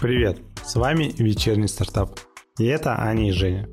Привет, 0.00 0.40
с 0.64 0.76
вами 0.76 1.12
вечерний 1.18 1.68
стартап. 1.68 2.18
И 2.58 2.64
это 2.64 2.98
Аня 2.98 3.28
и 3.28 3.32
Женя. 3.32 3.68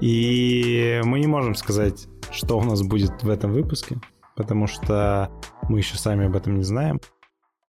И 0.00 1.00
мы 1.02 1.18
не 1.18 1.26
можем 1.26 1.56
сказать, 1.56 2.06
что 2.30 2.56
у 2.56 2.62
нас 2.62 2.82
будет 2.82 3.24
в 3.24 3.28
этом 3.28 3.52
выпуске, 3.52 4.00
потому 4.36 4.68
что 4.68 5.32
мы 5.68 5.78
еще 5.78 5.98
сами 5.98 6.26
об 6.26 6.36
этом 6.36 6.58
не 6.58 6.62
знаем. 6.62 7.00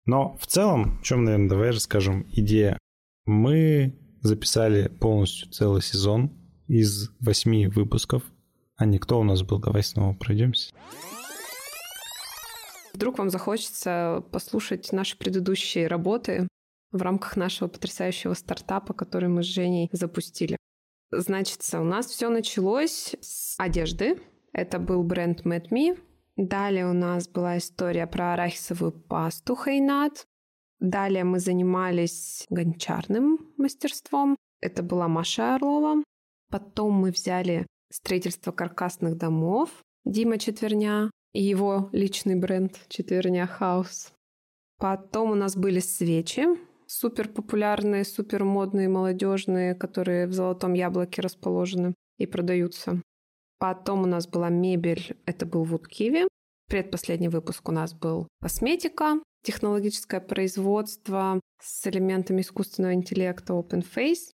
Но 0.05 0.37
в 0.39 0.47
целом, 0.47 0.99
в 0.99 1.03
чем, 1.03 1.25
наверное, 1.25 1.49
давай 1.49 1.71
расскажем 1.71 2.27
идея. 2.31 2.77
Мы 3.25 3.99
записали 4.21 4.89
полностью 4.89 5.51
целый 5.51 5.81
сезон 5.81 6.33
из 6.69 7.09
восьми 7.21 7.69
выпусков. 7.69 8.23
А 8.77 8.85
не 8.85 8.99
кто 8.99 9.19
у 9.19 9.25
нас 9.25 9.43
был? 9.43 9.61
Давай 9.61 9.83
снова 9.83 10.13
пройдемся. 10.13 10.75
Вдруг 12.93 13.17
вам 13.17 13.31
захочется 13.31 14.23
послушать 14.31 14.93
наши 14.93 15.17
предыдущие 15.17 15.87
работы 15.87 16.49
в 16.93 17.03
рамках 17.03 17.37
нашего 17.37 17.69
потрясающего 17.69 18.35
стартапа, 18.35 18.95
который 18.95 19.29
мы 19.29 19.43
с 19.43 19.47
Женей 19.47 19.89
запустили. 19.93 20.57
Значит, 21.11 21.63
у 21.75 21.85
нас 21.85 22.07
все 22.07 22.29
началось 22.29 23.15
с 23.21 23.55
одежды. 23.59 24.21
Это 24.53 24.79
был 24.79 25.03
бренд 25.03 25.43
Mad 25.47 25.69
Me. 25.71 25.99
Далее 26.37 26.89
у 26.89 26.93
нас 26.93 27.29
была 27.29 27.59
история 27.59 28.07
про 28.07 28.35
арахисовую 28.35 28.93
пасту 28.93 29.57
Хейнат. 29.57 30.27
Далее 30.81 31.25
мы 31.25 31.39
занимались 31.39 32.47
гончарным 32.51 33.39
мастерством. 33.57 34.37
Это 34.61 34.83
была 34.83 35.09
Маша 35.09 35.55
Орлова. 35.55 36.03
Потом 36.51 36.93
мы 36.93 37.11
взяли 37.11 37.67
строительство 37.91 38.53
каркасных 38.53 39.17
домов 39.17 39.71
Дима 40.05 40.39
Четверня 40.39 41.11
и 41.33 41.43
его 41.43 41.89
личный 41.93 42.37
бренд 42.37 42.79
Четверня 42.89 43.47
Хаус. 43.47 44.13
Потом 44.79 45.31
у 45.31 45.35
нас 45.35 45.57
были 45.57 45.81
свечи, 45.81 46.47
супер 46.99 47.29
популярные, 47.29 48.05
супер 48.05 48.45
модные, 48.45 48.89
молодежные, 48.89 49.75
которые 49.75 50.27
в 50.27 50.33
Золотом 50.33 50.73
Яблоке 50.73 51.23
расположены 51.23 51.95
и 52.19 52.27
продаются. 52.27 53.03
Потом 53.59 54.03
у 54.03 54.07
нас 54.07 54.27
была 54.27 54.49
мебель, 54.49 55.17
это 55.27 55.47
был 55.47 55.65
Wood 55.65 55.85
Kiwi. 55.91 56.29
Предпоследний 56.69 57.29
выпуск 57.29 57.69
у 57.69 57.73
нас 57.73 57.93
был 57.93 58.29
косметика, 58.41 59.21
технологическое 59.43 60.21
производство 60.21 61.41
с 61.63 61.87
элементами 61.87 62.41
искусственного 62.41 62.95
интеллекта 62.95 63.53
Open 63.53 63.85
Face. 63.95 64.31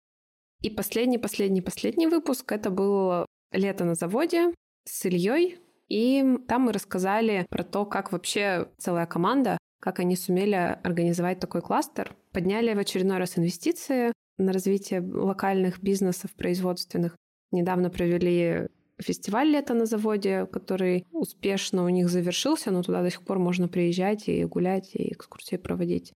И 0.62 0.70
последний, 0.70 1.18
последний, 1.18 1.62
последний 1.62 2.08
выпуск 2.08 2.52
это 2.52 2.70
был 2.70 3.26
лето 3.52 3.86
на 3.86 3.96
заводе 3.96 4.54
с 4.86 5.06
Ильей. 5.06 5.60
И 5.90 6.24
там 6.48 6.64
мы 6.64 6.74
рассказали 6.74 7.46
про 7.50 7.64
то, 7.64 7.86
как 7.86 8.12
вообще 8.12 8.70
целая 8.78 9.06
команда, 9.08 9.58
как 9.82 10.00
они 10.00 10.16
сумели 10.16 10.56
организовать 10.84 11.40
такой 11.40 11.62
кластер, 11.62 12.16
подняли 12.32 12.74
в 12.74 12.80
очередной 12.80 13.18
раз 13.18 13.38
инвестиции 13.38 14.14
на 14.38 14.54
развитие 14.54 15.02
локальных 15.02 15.82
бизнесов 15.82 16.32
производственных. 16.36 17.16
Недавно 17.52 17.90
провели 17.90 18.68
фестиваль 19.00 19.48
лета 19.48 19.74
на 19.74 19.86
заводе, 19.86 20.46
который 20.46 21.06
успешно 21.12 21.84
у 21.84 21.90
них 21.90 22.10
завершился, 22.10 22.72
но 22.72 22.84
туда 22.84 23.02
до 23.02 23.10
сих 23.10 23.24
пор 23.24 23.40
можно 23.40 23.68
приезжать 23.68 24.30
и 24.30 24.46
гулять, 24.46 24.92
и 24.94 25.12
экскурсии 25.14 25.58
проводить. 25.58 26.14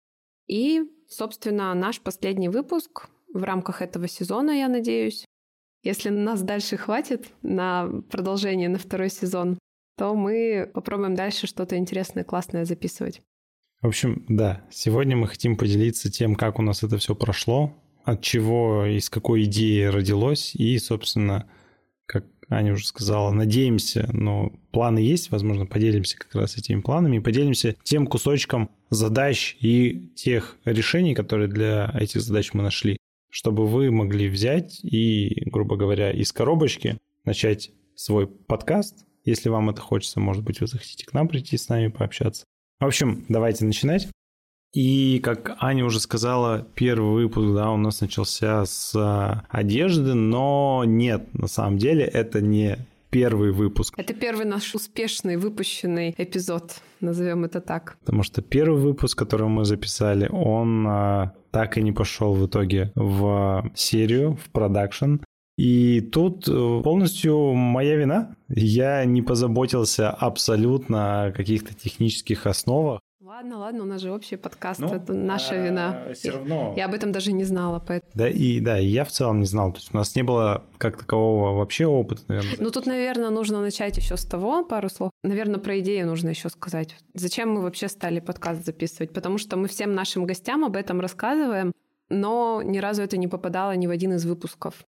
И, 0.48 0.82
собственно, 1.08 1.74
наш 1.74 2.02
последний 2.02 2.50
выпуск 2.50 3.08
в 3.34 3.44
рамках 3.44 3.82
этого 3.82 4.10
сезона, 4.10 4.52
я 4.52 4.68
надеюсь. 4.68 5.26
Если 5.84 6.10
нас 6.10 6.42
дальше 6.42 6.76
хватит 6.76 7.28
на 7.42 7.90
продолжение 8.12 8.68
на 8.68 8.78
второй 8.78 9.10
сезон, 9.10 9.58
то 9.98 10.16
мы 10.16 10.70
попробуем 10.74 11.16
дальше 11.16 11.48
что-то 11.48 11.78
интересное, 11.78 12.24
классное 12.26 12.66
записывать. 12.66 13.22
В 13.84 13.88
общем, 13.88 14.24
да, 14.30 14.64
сегодня 14.72 15.18
мы 15.18 15.28
хотим 15.28 15.58
поделиться 15.58 16.10
тем, 16.10 16.36
как 16.36 16.58
у 16.58 16.62
нас 16.62 16.84
это 16.84 16.98
все 16.98 17.16
прошло, 17.16 17.76
от 18.06 18.22
чего, 18.22 18.86
из 18.86 19.10
какой 19.10 19.44
идеи 19.44 19.84
родилось, 19.84 20.56
и, 20.56 20.80
собственно, 20.80 21.50
как 22.06 22.26
Аня 22.48 22.72
уже 22.72 22.88
сказала, 22.88 23.32
надеемся, 23.32 24.10
но 24.14 24.54
планы 24.72 25.00
есть, 25.00 25.32
возможно, 25.32 25.66
поделимся 25.66 26.18
как 26.18 26.34
раз 26.34 26.56
этими 26.56 26.80
планами 26.80 27.18
и 27.18 27.20
поделимся 27.20 27.76
тем 27.84 28.08
кусочком 28.08 28.72
задач 28.90 29.58
и 29.60 30.14
тех 30.16 30.56
решений, 30.64 31.14
которые 31.14 31.50
для 31.50 31.94
этих 31.94 32.22
задач 32.22 32.54
мы 32.54 32.64
нашли, 32.64 32.96
чтобы 33.30 33.68
вы 33.68 33.92
могли 33.92 34.30
взять 34.30 34.80
и, 34.82 35.44
грубо 35.48 35.76
говоря, 35.76 36.10
из 36.12 36.32
коробочки 36.32 37.00
начать 37.26 37.72
свой 37.96 38.28
подкаст. 38.28 39.06
Если 39.26 39.50
вам 39.50 39.72
это 39.72 39.82
хочется, 39.82 40.22
может 40.22 40.42
быть, 40.46 40.62
вы 40.62 40.68
захотите 40.68 41.06
к 41.06 41.12
нам 41.12 41.28
прийти 41.28 41.58
с 41.58 41.68
нами 41.68 41.90
пообщаться. 41.90 42.46
В 42.84 42.88
общем, 42.88 43.24
давайте 43.30 43.64
начинать. 43.64 44.10
И, 44.74 45.22
как 45.24 45.56
Аня 45.62 45.86
уже 45.86 46.02
сказала, 46.02 46.68
первый 46.76 47.14
выпуск, 47.14 47.56
да, 47.56 47.72
у 47.72 47.78
нас 47.78 48.02
начался 48.02 48.66
с 48.66 48.94
а, 48.94 49.46
одежды, 49.48 50.14
но 50.16 50.84
нет, 50.86 51.34
на 51.34 51.48
самом 51.48 51.78
деле 51.78 52.04
это 52.04 52.42
не 52.42 52.78
первый 53.10 53.52
выпуск. 53.52 53.94
Это 53.96 54.14
первый 54.14 54.46
наш 54.46 54.76
успешный 54.76 55.38
выпущенный 55.38 56.14
эпизод, 56.18 56.82
назовем 57.00 57.46
это 57.46 57.62
так. 57.62 57.96
Потому 58.02 58.24
что 58.24 58.42
первый 58.42 58.82
выпуск, 58.82 59.18
который 59.18 59.48
мы 59.48 59.64
записали, 59.64 60.28
он 60.30 60.86
а, 60.86 61.34
так 61.52 61.78
и 61.78 61.82
не 61.82 61.94
пошел 61.94 62.34
в 62.34 62.46
итоге 62.48 62.92
в 62.96 63.72
серию, 63.76 64.36
в 64.36 64.50
продакшн. 64.50 65.20
И 65.58 66.02
тут 66.02 66.48
э, 66.48 66.82
полностью 66.84 67.54
моя 67.54 67.96
вина. 67.96 68.36
Я 68.48 69.06
не 69.06 69.22
позаботился 69.22 70.10
абсолютно 70.10 71.26
о 71.26 71.32
каких-то 71.32 71.74
технических 71.74 72.48
основах. 72.48 73.00
Ладно, 73.22 73.58
ладно, 73.58 73.84
у 73.84 73.86
нас 73.86 74.02
же 74.02 74.12
общий 74.12 74.36
подкаст, 74.36 74.80
ну, 74.80 74.94
это 74.94 75.12
наша 75.14 75.56
а, 75.56 75.58
вина. 75.58 76.14
Все 76.14 76.32
равно. 76.32 76.74
Я 76.78 76.86
об 76.86 76.94
этом 76.94 77.12
даже 77.12 77.34
не 77.34 77.44
знала, 77.44 77.80
поэтому. 77.80 78.12
Да, 78.14 78.30
и 78.30 78.60
да, 78.60 78.80
и 78.80 78.86
я 78.86 79.04
в 79.06 79.10
целом 79.10 79.40
не 79.40 79.46
знал. 79.46 79.72
То 79.72 79.80
есть 79.80 79.90
у 79.92 79.98
нас 79.98 80.16
не 80.16 80.24
было 80.24 80.64
как 80.78 80.98
такового 80.98 81.58
вообще 81.58 81.88
опыта, 81.88 82.22
наверное. 82.28 82.56
Ну 82.60 82.70
тут, 82.70 82.86
наверное, 82.86 83.32
нужно 83.32 83.60
начать 83.60 83.98
еще 83.98 84.18
с 84.18 84.26
того, 84.26 84.64
пару 84.64 84.88
слов. 84.88 85.10
Наверное, 85.24 85.60
про 85.60 85.80
идею 85.80 86.06
нужно 86.06 86.30
еще 86.30 86.50
сказать. 86.50 86.96
Зачем 87.16 87.50
мы 87.50 87.62
вообще 87.62 87.88
стали 87.88 88.20
подкаст 88.20 88.66
записывать? 88.66 89.12
Потому 89.14 89.38
что 89.40 89.58
мы 89.58 89.68
всем 89.68 89.96
нашим 89.96 90.26
гостям 90.26 90.64
об 90.64 90.76
этом 90.76 91.02
рассказываем, 91.02 91.72
но 92.10 92.62
ни 92.64 92.78
разу 92.78 93.02
это 93.02 93.18
не 93.18 93.28
попадало 93.28 93.76
ни 93.76 93.88
в 93.88 93.90
один 93.90 94.14
из 94.14 94.26
выпусков. 94.26 94.86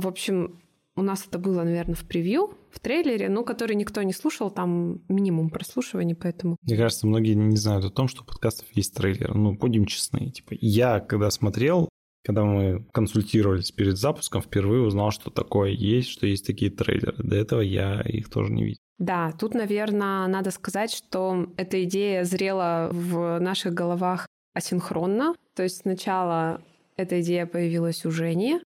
В 0.00 0.06
общем, 0.08 0.60
у 0.96 1.02
нас 1.02 1.26
это 1.28 1.38
было, 1.38 1.62
наверное, 1.62 1.94
в 1.94 2.04
превью, 2.06 2.56
в 2.70 2.80
трейлере, 2.80 3.28
но 3.28 3.44
который 3.44 3.76
никто 3.76 4.02
не 4.02 4.14
слушал, 4.14 4.50
там 4.50 5.02
минимум 5.08 5.50
прослушиваний, 5.50 6.14
поэтому... 6.14 6.56
Мне 6.62 6.76
кажется, 6.76 7.06
многие 7.06 7.34
не 7.34 7.56
знают 7.56 7.84
о 7.84 7.90
том, 7.90 8.08
что 8.08 8.22
у 8.22 8.24
подкастов 8.24 8.66
есть 8.72 8.94
трейлер. 8.94 9.34
Ну, 9.34 9.52
будем 9.52 9.84
честны. 9.84 10.30
Типа, 10.30 10.54
я, 10.58 11.00
когда 11.00 11.30
смотрел, 11.30 11.90
когда 12.24 12.44
мы 12.44 12.86
консультировались 12.92 13.72
перед 13.72 13.98
запуском, 13.98 14.40
впервые 14.40 14.82
узнал, 14.82 15.10
что 15.10 15.30
такое 15.30 15.70
есть, 15.70 16.08
что 16.08 16.26
есть 16.26 16.46
такие 16.46 16.70
трейлеры. 16.70 17.16
До 17.18 17.36
этого 17.36 17.60
я 17.60 18.00
их 18.00 18.30
тоже 18.30 18.52
не 18.52 18.64
видел. 18.64 18.80
Да, 18.98 19.32
тут, 19.32 19.54
наверное, 19.54 20.26
надо 20.28 20.50
сказать, 20.50 20.92
что 20.92 21.46
эта 21.58 21.84
идея 21.84 22.24
зрела 22.24 22.88
в 22.90 23.38
наших 23.38 23.74
головах 23.74 24.26
асинхронно. 24.54 25.34
То 25.54 25.62
есть 25.62 25.78
сначала 25.78 26.62
эта 26.96 27.20
идея 27.20 27.46
появилась 27.46 28.04
у 28.04 28.10
Жени, 28.10 28.60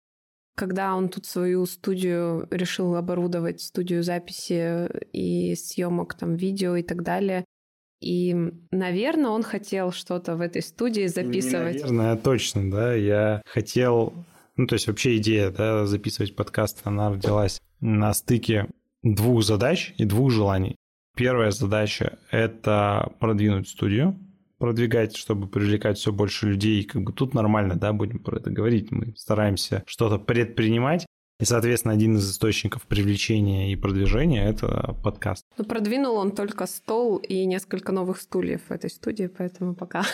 когда 0.55 0.95
он 0.95 1.09
тут 1.09 1.25
свою 1.25 1.65
студию 1.65 2.47
решил 2.51 2.95
оборудовать, 2.95 3.61
студию 3.61 4.03
записи 4.03 4.87
и 5.11 5.55
съемок 5.55 6.13
там 6.13 6.35
видео 6.35 6.75
и 6.75 6.83
так 6.83 7.03
далее. 7.03 7.45
И, 8.01 8.35
наверное, 8.71 9.31
он 9.31 9.43
хотел 9.43 9.91
что-то 9.91 10.35
в 10.35 10.41
этой 10.41 10.61
студии 10.61 11.07
записывать. 11.07 11.75
Наверное, 11.75 12.11
а 12.13 12.17
точно, 12.17 12.69
да. 12.69 12.93
Я 12.93 13.41
хотел... 13.45 14.13
Ну, 14.55 14.67
то 14.67 14.73
есть 14.73 14.87
вообще 14.87 15.17
идея, 15.17 15.49
да, 15.49 15.85
записывать 15.87 16.35
подкаст, 16.35 16.81
она 16.83 17.09
родилась 17.09 17.59
на 17.79 18.13
стыке 18.13 18.67
двух 19.01 19.43
задач 19.43 19.93
и 19.97 20.05
двух 20.05 20.31
желаний. 20.31 20.75
Первая 21.15 21.51
задача— 21.51 22.19
это 22.31 23.11
продвинуть 23.19 23.67
студию, 23.67 24.19
продвигать, 24.63 25.17
чтобы 25.17 25.49
привлекать 25.49 25.97
все 25.97 26.13
больше 26.13 26.47
людей. 26.47 26.85
Как 26.85 27.01
бы 27.03 27.11
тут 27.11 27.33
нормально, 27.33 27.75
да, 27.75 27.91
будем 27.91 28.19
про 28.19 28.37
это 28.37 28.49
говорить. 28.49 28.91
Мы 28.91 29.13
стараемся 29.17 29.83
что-то 29.85 30.19
предпринимать. 30.19 31.05
И, 31.41 31.43
соответственно, 31.43 31.93
один 31.93 32.15
из 32.15 32.31
источников 32.31 32.83
привлечения 32.83 33.73
и 33.73 33.75
продвижения– 33.75 34.45
это 34.49 34.95
подкаст. 35.03 35.43
Ну, 35.57 35.65
продвинул 35.65 36.15
он 36.15 36.31
только 36.31 36.65
стол 36.65 37.17
и 37.17 37.43
несколько 37.45 37.91
новых 37.91 38.21
стульев 38.21 38.61
в 38.69 38.71
этой 38.71 38.89
студии, 38.89 39.27
поэтому 39.27 39.75
пока. 39.75 40.05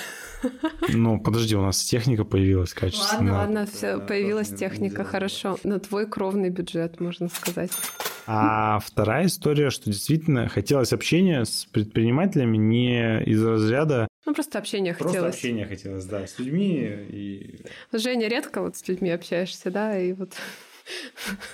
Ну, 0.92 1.22
подожди, 1.22 1.56
у 1.56 1.62
нас 1.62 1.84
техника 1.84 2.26
появилась 2.26 2.74
качественная. 2.74 3.34
Ладно, 3.34 3.60
ладно, 3.60 3.66
все, 3.72 4.00
появилась 4.00 4.50
техника, 4.50 5.04
хорошо. 5.04 5.60
На 5.64 5.80
твой 5.80 6.08
кровный 6.08 6.50
бюджет, 6.50 7.00
можно 7.00 7.28
сказать. 7.30 7.70
А 8.26 8.80
вторая 8.80 9.28
история, 9.28 9.70
что 9.70 9.92
действительно 9.92 10.50
хотелось 10.50 10.94
общения 10.94 11.46
с 11.46 11.66
предпринимателями 11.66 12.58
не 12.58 13.24
из 13.24 13.44
разряда 13.44 14.08
ну, 14.30 14.36
просто 14.36 14.60
общение 14.60 14.94
просто 14.94 15.08
хотелось. 15.08 15.34
Просто 15.34 15.48
общение 15.48 15.66
хотелось, 15.66 16.06
да, 16.06 16.28
с 16.28 16.38
людьми. 16.38 16.88
И... 17.10 17.66
Женя, 17.92 18.28
редко 18.28 18.62
вот 18.62 18.78
с 18.78 18.88
людьми 18.88 19.10
общаешься, 19.10 19.72
да, 19.72 20.00
и 20.00 20.14
вот... 20.14 20.34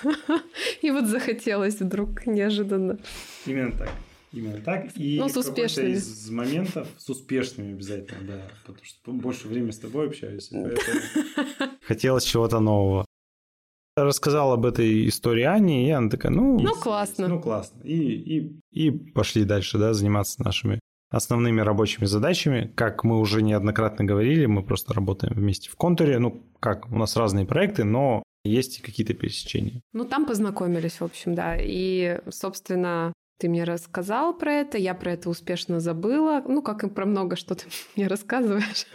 И 0.82 0.90
вот 0.90 1.06
захотелось 1.06 1.80
вдруг 1.80 2.26
неожиданно. 2.26 2.98
Именно 3.46 3.72
так. 3.72 3.90
Именно 4.32 4.60
так. 4.60 4.96
И 4.96 5.18
ну, 5.18 5.28
с 5.28 5.36
успешными. 5.36 5.92
из 5.92 6.30
моментов 6.30 6.88
с 6.98 7.08
успешными 7.08 7.72
обязательно, 7.72 8.26
да. 8.26 8.42
Потому 8.66 8.84
что 8.84 9.12
больше 9.12 9.48
времени 9.48 9.70
с 9.70 9.78
тобой 9.78 10.08
общаюсь. 10.08 10.50
Хотелось 11.82 12.24
чего-то 12.24 12.60
нового. 12.60 13.06
Рассказал 13.96 14.52
об 14.52 14.66
этой 14.66 15.08
истории 15.08 15.44
Ане, 15.44 15.88
и 15.88 15.90
она 15.90 16.10
такая, 16.10 16.32
ну... 16.32 16.58
Ну, 16.58 16.74
классно. 16.74 17.28
Ну, 17.28 17.40
классно. 17.40 17.82
И, 17.82 17.94
и, 17.96 18.60
и 18.70 18.90
пошли 18.90 19.44
дальше, 19.44 19.78
да, 19.78 19.94
заниматься 19.94 20.42
нашими 20.42 20.80
основными 21.10 21.60
рабочими 21.60 22.04
задачами. 22.04 22.72
Как 22.74 23.04
мы 23.04 23.18
уже 23.18 23.42
неоднократно 23.42 24.04
говорили, 24.04 24.46
мы 24.46 24.62
просто 24.62 24.94
работаем 24.94 25.34
вместе 25.34 25.70
в 25.70 25.76
контуре. 25.76 26.18
Ну, 26.18 26.42
как, 26.60 26.90
у 26.90 26.96
нас 26.96 27.16
разные 27.16 27.46
проекты, 27.46 27.84
но 27.84 28.22
есть 28.44 28.82
какие-то 28.82 29.14
пересечения. 29.14 29.80
Ну, 29.92 30.04
там 30.04 30.26
познакомились, 30.26 31.00
в 31.00 31.04
общем, 31.04 31.34
да. 31.34 31.56
И, 31.58 32.20
собственно, 32.30 33.12
ты 33.38 33.48
мне 33.48 33.64
рассказал 33.64 34.36
про 34.36 34.52
это, 34.52 34.78
я 34.78 34.94
про 34.94 35.12
это 35.12 35.28
успешно 35.28 35.80
забыла. 35.80 36.42
Ну, 36.46 36.62
как 36.62 36.84
и 36.84 36.88
про 36.88 37.06
много 37.06 37.36
что 37.36 37.54
ты 37.54 37.66
мне 37.96 38.06
рассказываешь. 38.06 38.86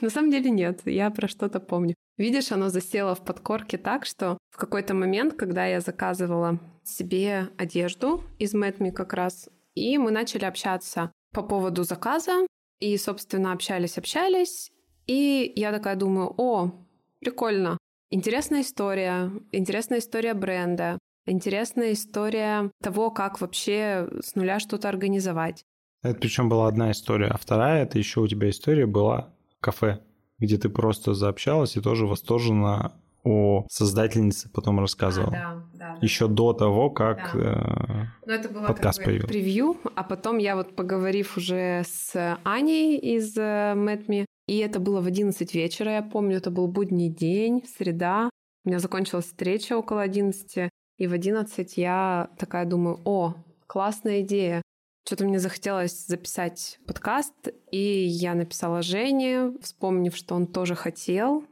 На 0.00 0.10
самом 0.10 0.30
деле 0.30 0.50
нет, 0.50 0.80
я 0.84 1.10
про 1.10 1.28
что-то 1.28 1.60
помню. 1.60 1.94
Видишь, 2.16 2.52
оно 2.52 2.68
засело 2.68 3.14
в 3.14 3.24
подкорке 3.24 3.78
так, 3.78 4.04
что 4.04 4.36
в 4.50 4.58
какой-то 4.58 4.94
момент, 4.94 5.34
когда 5.34 5.66
я 5.66 5.80
заказывала 5.80 6.58
себе 6.84 7.48
одежду 7.56 8.22
из 8.38 8.52
Мэтми 8.52 8.90
как 8.90 9.14
раз, 9.14 9.48
и 9.74 9.98
мы 9.98 10.10
начали 10.10 10.44
общаться 10.44 11.12
по 11.32 11.42
поводу 11.42 11.84
заказа, 11.84 12.46
и, 12.80 12.96
собственно, 12.96 13.52
общались-общались, 13.52 14.70
и 15.06 15.52
я 15.54 15.70
такая 15.70 15.96
думаю, 15.96 16.34
о, 16.38 16.72
прикольно, 17.20 17.78
интересная 18.10 18.62
история, 18.62 19.30
интересная 19.52 19.98
история 19.98 20.34
бренда, 20.34 20.98
интересная 21.26 21.92
история 21.92 22.70
того, 22.82 23.10
как 23.10 23.40
вообще 23.40 24.08
с 24.22 24.34
нуля 24.34 24.58
что-то 24.60 24.88
организовать. 24.88 25.64
Это 26.02 26.18
причем 26.18 26.48
была 26.48 26.68
одна 26.68 26.90
история, 26.90 27.26
а 27.26 27.36
вторая 27.36 27.82
это 27.84 27.98
еще 27.98 28.20
у 28.20 28.26
тебя 28.26 28.48
история 28.48 28.86
была 28.86 29.34
кафе, 29.60 30.00
где 30.38 30.56
ты 30.56 30.70
просто 30.70 31.12
заобщалась 31.12 31.76
и 31.76 31.82
тоже 31.82 32.06
восторженно 32.06 32.98
о 33.24 33.66
создательнице 33.68 34.48
потом 34.48 34.80
рассказывала. 34.80 35.32
А, 35.32 35.62
да, 35.74 35.94
да, 35.94 35.98
Еще 36.00 36.26
да. 36.28 36.34
до 36.34 36.52
того, 36.52 36.90
как 36.90 37.30
да. 37.34 38.08
э, 38.26 38.30
это 38.32 38.48
было 38.48 38.66
подкаст 38.66 38.98
как 38.98 39.06
бы 39.06 39.10
появился. 39.12 39.28
превью, 39.28 39.76
а 39.94 40.02
потом 40.04 40.38
я 40.38 40.56
вот 40.56 40.74
поговорив 40.74 41.36
уже 41.36 41.82
с 41.86 42.38
Аней 42.44 42.98
из 42.98 43.36
э, 43.36 43.74
Мэтми, 43.74 44.26
и 44.46 44.58
это 44.58 44.80
было 44.80 45.00
в 45.00 45.06
11 45.06 45.54
вечера, 45.54 45.92
я 45.92 46.02
помню, 46.02 46.38
это 46.38 46.50
был 46.50 46.66
будний 46.66 47.08
день, 47.08 47.64
среда, 47.78 48.30
у 48.64 48.68
меня 48.68 48.78
закончилась 48.78 49.26
встреча 49.26 49.76
около 49.76 50.02
11, 50.02 50.70
и 50.98 51.06
в 51.06 51.12
11 51.12 51.76
я 51.78 52.30
такая 52.38 52.66
думаю, 52.66 53.00
о, 53.04 53.34
классная 53.66 54.20
идея. 54.20 54.60
Что-то 55.06 55.24
мне 55.24 55.38
захотелось 55.38 56.06
записать 56.06 56.78
подкаст, 56.86 57.34
и 57.70 57.78
я 57.78 58.34
написала 58.34 58.82
Жене, 58.82 59.52
вспомнив, 59.62 60.14
что 60.14 60.34
он 60.34 60.46
тоже 60.46 60.74
хотел. 60.74 61.44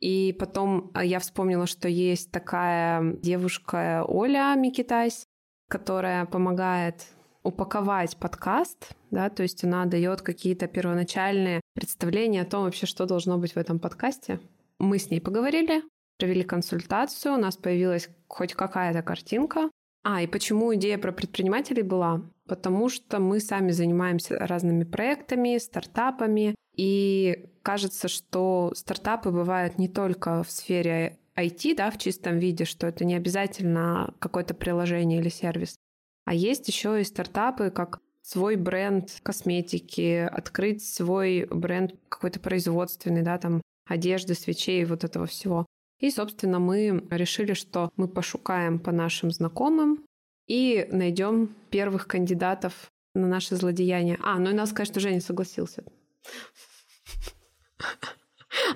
И 0.00 0.36
потом 0.38 0.90
а, 0.94 1.04
я 1.04 1.18
вспомнила, 1.18 1.66
что 1.66 1.88
есть 1.88 2.30
такая 2.30 3.14
девушка 3.14 4.04
Оля 4.06 4.54
Микитась, 4.56 5.26
которая 5.68 6.26
помогает 6.26 7.06
упаковать 7.42 8.16
подкаст, 8.16 8.94
да, 9.10 9.28
то 9.28 9.42
есть 9.42 9.62
она 9.64 9.84
дает 9.84 10.22
какие-то 10.22 10.66
первоначальные 10.66 11.60
представления 11.74 12.42
о 12.42 12.46
том 12.46 12.64
вообще, 12.64 12.86
что 12.86 13.06
должно 13.06 13.38
быть 13.38 13.54
в 13.54 13.58
этом 13.58 13.78
подкасте. 13.78 14.40
Мы 14.78 14.98
с 14.98 15.10
ней 15.10 15.20
поговорили, 15.20 15.82
провели 16.18 16.42
консультацию, 16.42 17.34
у 17.34 17.38
нас 17.38 17.56
появилась 17.56 18.08
хоть 18.28 18.54
какая-то 18.54 19.02
картинка. 19.02 19.70
А, 20.04 20.22
и 20.22 20.26
почему 20.26 20.74
идея 20.74 20.98
про 20.98 21.12
предпринимателей 21.12 21.82
была? 21.82 22.22
Потому 22.46 22.88
что 22.88 23.20
мы 23.20 23.40
сами 23.40 23.70
занимаемся 23.72 24.38
разными 24.38 24.84
проектами, 24.84 25.58
стартапами, 25.58 26.54
и 26.76 27.46
кажется, 27.62 28.08
что 28.08 28.72
стартапы 28.74 29.30
бывают 29.30 29.78
не 29.78 29.88
только 29.88 30.42
в 30.42 30.50
сфере 30.50 31.18
IT, 31.36 31.76
да, 31.76 31.90
в 31.90 31.98
чистом 31.98 32.38
виде, 32.38 32.64
что 32.64 32.86
это 32.86 33.04
не 33.04 33.14
обязательно 33.14 34.14
какое-то 34.18 34.54
приложение 34.54 35.20
или 35.20 35.28
сервис, 35.28 35.76
а 36.24 36.34
есть 36.34 36.68
еще 36.68 37.00
и 37.00 37.04
стартапы, 37.04 37.70
как 37.70 38.00
свой 38.22 38.56
бренд 38.56 39.20
косметики, 39.22 40.28
открыть 40.30 40.84
свой 40.84 41.46
бренд 41.50 41.94
какой-то 42.08 42.40
производственный, 42.40 43.22
да, 43.22 43.38
там 43.38 43.60
одежды, 43.86 44.34
свечей, 44.34 44.84
вот 44.84 45.04
этого 45.04 45.26
всего. 45.26 45.66
И, 46.00 46.10
собственно, 46.10 46.58
мы 46.58 47.04
решили, 47.10 47.52
что 47.52 47.90
мы 47.96 48.08
пошукаем 48.08 48.78
по 48.78 48.92
нашим 48.92 49.30
знакомым 49.30 50.04
и 50.46 50.88
найдем 50.90 51.54
первых 51.70 52.06
кандидатов 52.06 52.90
на 53.14 53.26
наше 53.26 53.56
злодеяние. 53.56 54.18
А, 54.22 54.38
ну 54.38 54.50
и 54.50 54.54
нас, 54.54 54.72
конечно, 54.72 55.00
Женя 55.00 55.20
согласился. 55.20 55.84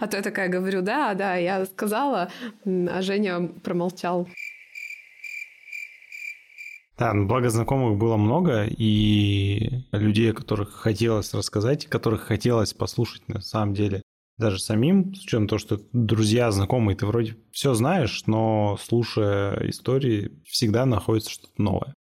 А 0.00 0.06
то 0.06 0.16
я 0.16 0.22
такая 0.22 0.48
говорю, 0.48 0.82
да, 0.82 1.14
да, 1.14 1.36
я 1.36 1.64
сказала, 1.66 2.30
а 2.64 3.02
Женя 3.02 3.48
промолчал. 3.62 4.28
Да, 6.98 7.14
ну, 7.14 7.26
благо 7.26 7.48
знакомых 7.48 7.96
было 7.96 8.16
много, 8.16 8.64
и 8.64 9.84
людей, 9.92 10.32
о 10.32 10.34
которых 10.34 10.72
хотелось 10.74 11.32
рассказать, 11.32 11.86
которых 11.86 12.22
хотелось 12.22 12.74
послушать 12.74 13.28
на 13.28 13.40
самом 13.40 13.74
деле 13.74 14.02
даже 14.36 14.58
самим, 14.58 15.14
с 15.14 15.22
учетом 15.22 15.46
того, 15.46 15.58
что 15.58 15.80
друзья, 15.92 16.50
знакомые, 16.50 16.96
ты 16.96 17.06
вроде 17.06 17.36
все 17.52 17.74
знаешь, 17.74 18.24
но 18.26 18.76
слушая 18.80 19.68
истории, 19.68 20.42
всегда 20.44 20.86
находится 20.86 21.30
что-то 21.30 21.60
новое. 21.60 21.94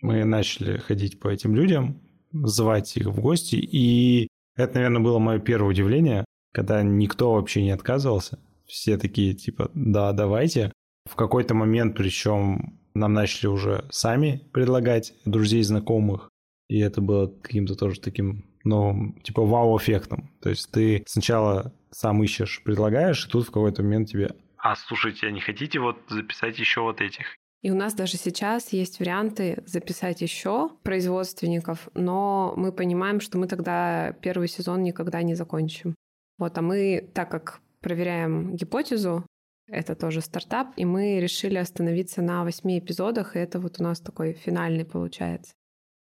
Мы 0.00 0.24
начали 0.24 0.78
ходить 0.78 1.20
по 1.20 1.28
этим 1.28 1.54
людям, 1.54 2.02
звать 2.32 2.96
их 2.96 3.06
в 3.06 3.20
гости, 3.20 3.56
и 3.56 4.28
это, 4.58 4.74
наверное, 4.74 5.00
было 5.00 5.18
мое 5.18 5.38
первое 5.38 5.70
удивление, 5.70 6.24
когда 6.52 6.82
никто 6.82 7.32
вообще 7.32 7.62
не 7.62 7.70
отказывался. 7.70 8.38
Все 8.66 8.98
такие, 8.98 9.34
типа, 9.34 9.70
да, 9.74 10.12
давайте. 10.12 10.72
В 11.08 11.16
какой-то 11.16 11.54
момент, 11.54 11.96
причем 11.96 12.78
нам 12.92 13.14
начали 13.14 13.46
уже 13.46 13.86
сами 13.90 14.42
предлагать 14.52 15.14
друзей, 15.24 15.62
знакомых, 15.62 16.28
и 16.68 16.78
это 16.78 17.00
было 17.00 17.28
каким-то 17.28 17.74
тоже 17.76 18.00
таким 18.00 18.44
новым, 18.64 19.18
типа, 19.22 19.42
вау-эффектом. 19.42 20.30
То 20.42 20.50
есть 20.50 20.70
ты 20.70 21.02
сначала 21.06 21.72
сам 21.90 22.22
ищешь, 22.22 22.62
предлагаешь, 22.62 23.26
и 23.26 23.30
тут 23.30 23.44
в 23.46 23.50
какой-то 23.50 23.82
момент 23.82 24.10
тебе 24.10 24.34
а 24.58 24.74
слушайте, 24.74 25.26
а 25.26 25.30
не 25.30 25.40
хотите 25.40 25.78
вот 25.78 25.98
записать 26.08 26.58
еще 26.58 26.80
вот 26.80 27.00
этих? 27.00 27.36
И 27.60 27.70
у 27.70 27.74
нас 27.74 27.94
даже 27.94 28.16
сейчас 28.16 28.72
есть 28.72 29.00
варианты 29.00 29.62
записать 29.66 30.20
еще 30.20 30.70
производственников, 30.84 31.88
но 31.94 32.54
мы 32.56 32.72
понимаем, 32.72 33.20
что 33.20 33.36
мы 33.36 33.48
тогда 33.48 34.12
первый 34.20 34.48
сезон 34.48 34.82
никогда 34.82 35.22
не 35.22 35.34
закончим. 35.34 35.94
Вот, 36.38 36.56
а 36.56 36.62
мы, 36.62 37.10
так 37.14 37.30
как 37.30 37.60
проверяем 37.80 38.54
гипотезу, 38.54 39.24
это 39.66 39.96
тоже 39.96 40.20
стартап, 40.20 40.68
и 40.76 40.84
мы 40.84 41.20
решили 41.20 41.56
остановиться 41.56 42.22
на 42.22 42.44
восьми 42.44 42.78
эпизодах, 42.78 43.34
и 43.34 43.40
это 43.40 43.58
вот 43.58 43.80
у 43.80 43.82
нас 43.82 44.00
такой 44.00 44.32
финальный 44.32 44.84
получается. 44.84 45.52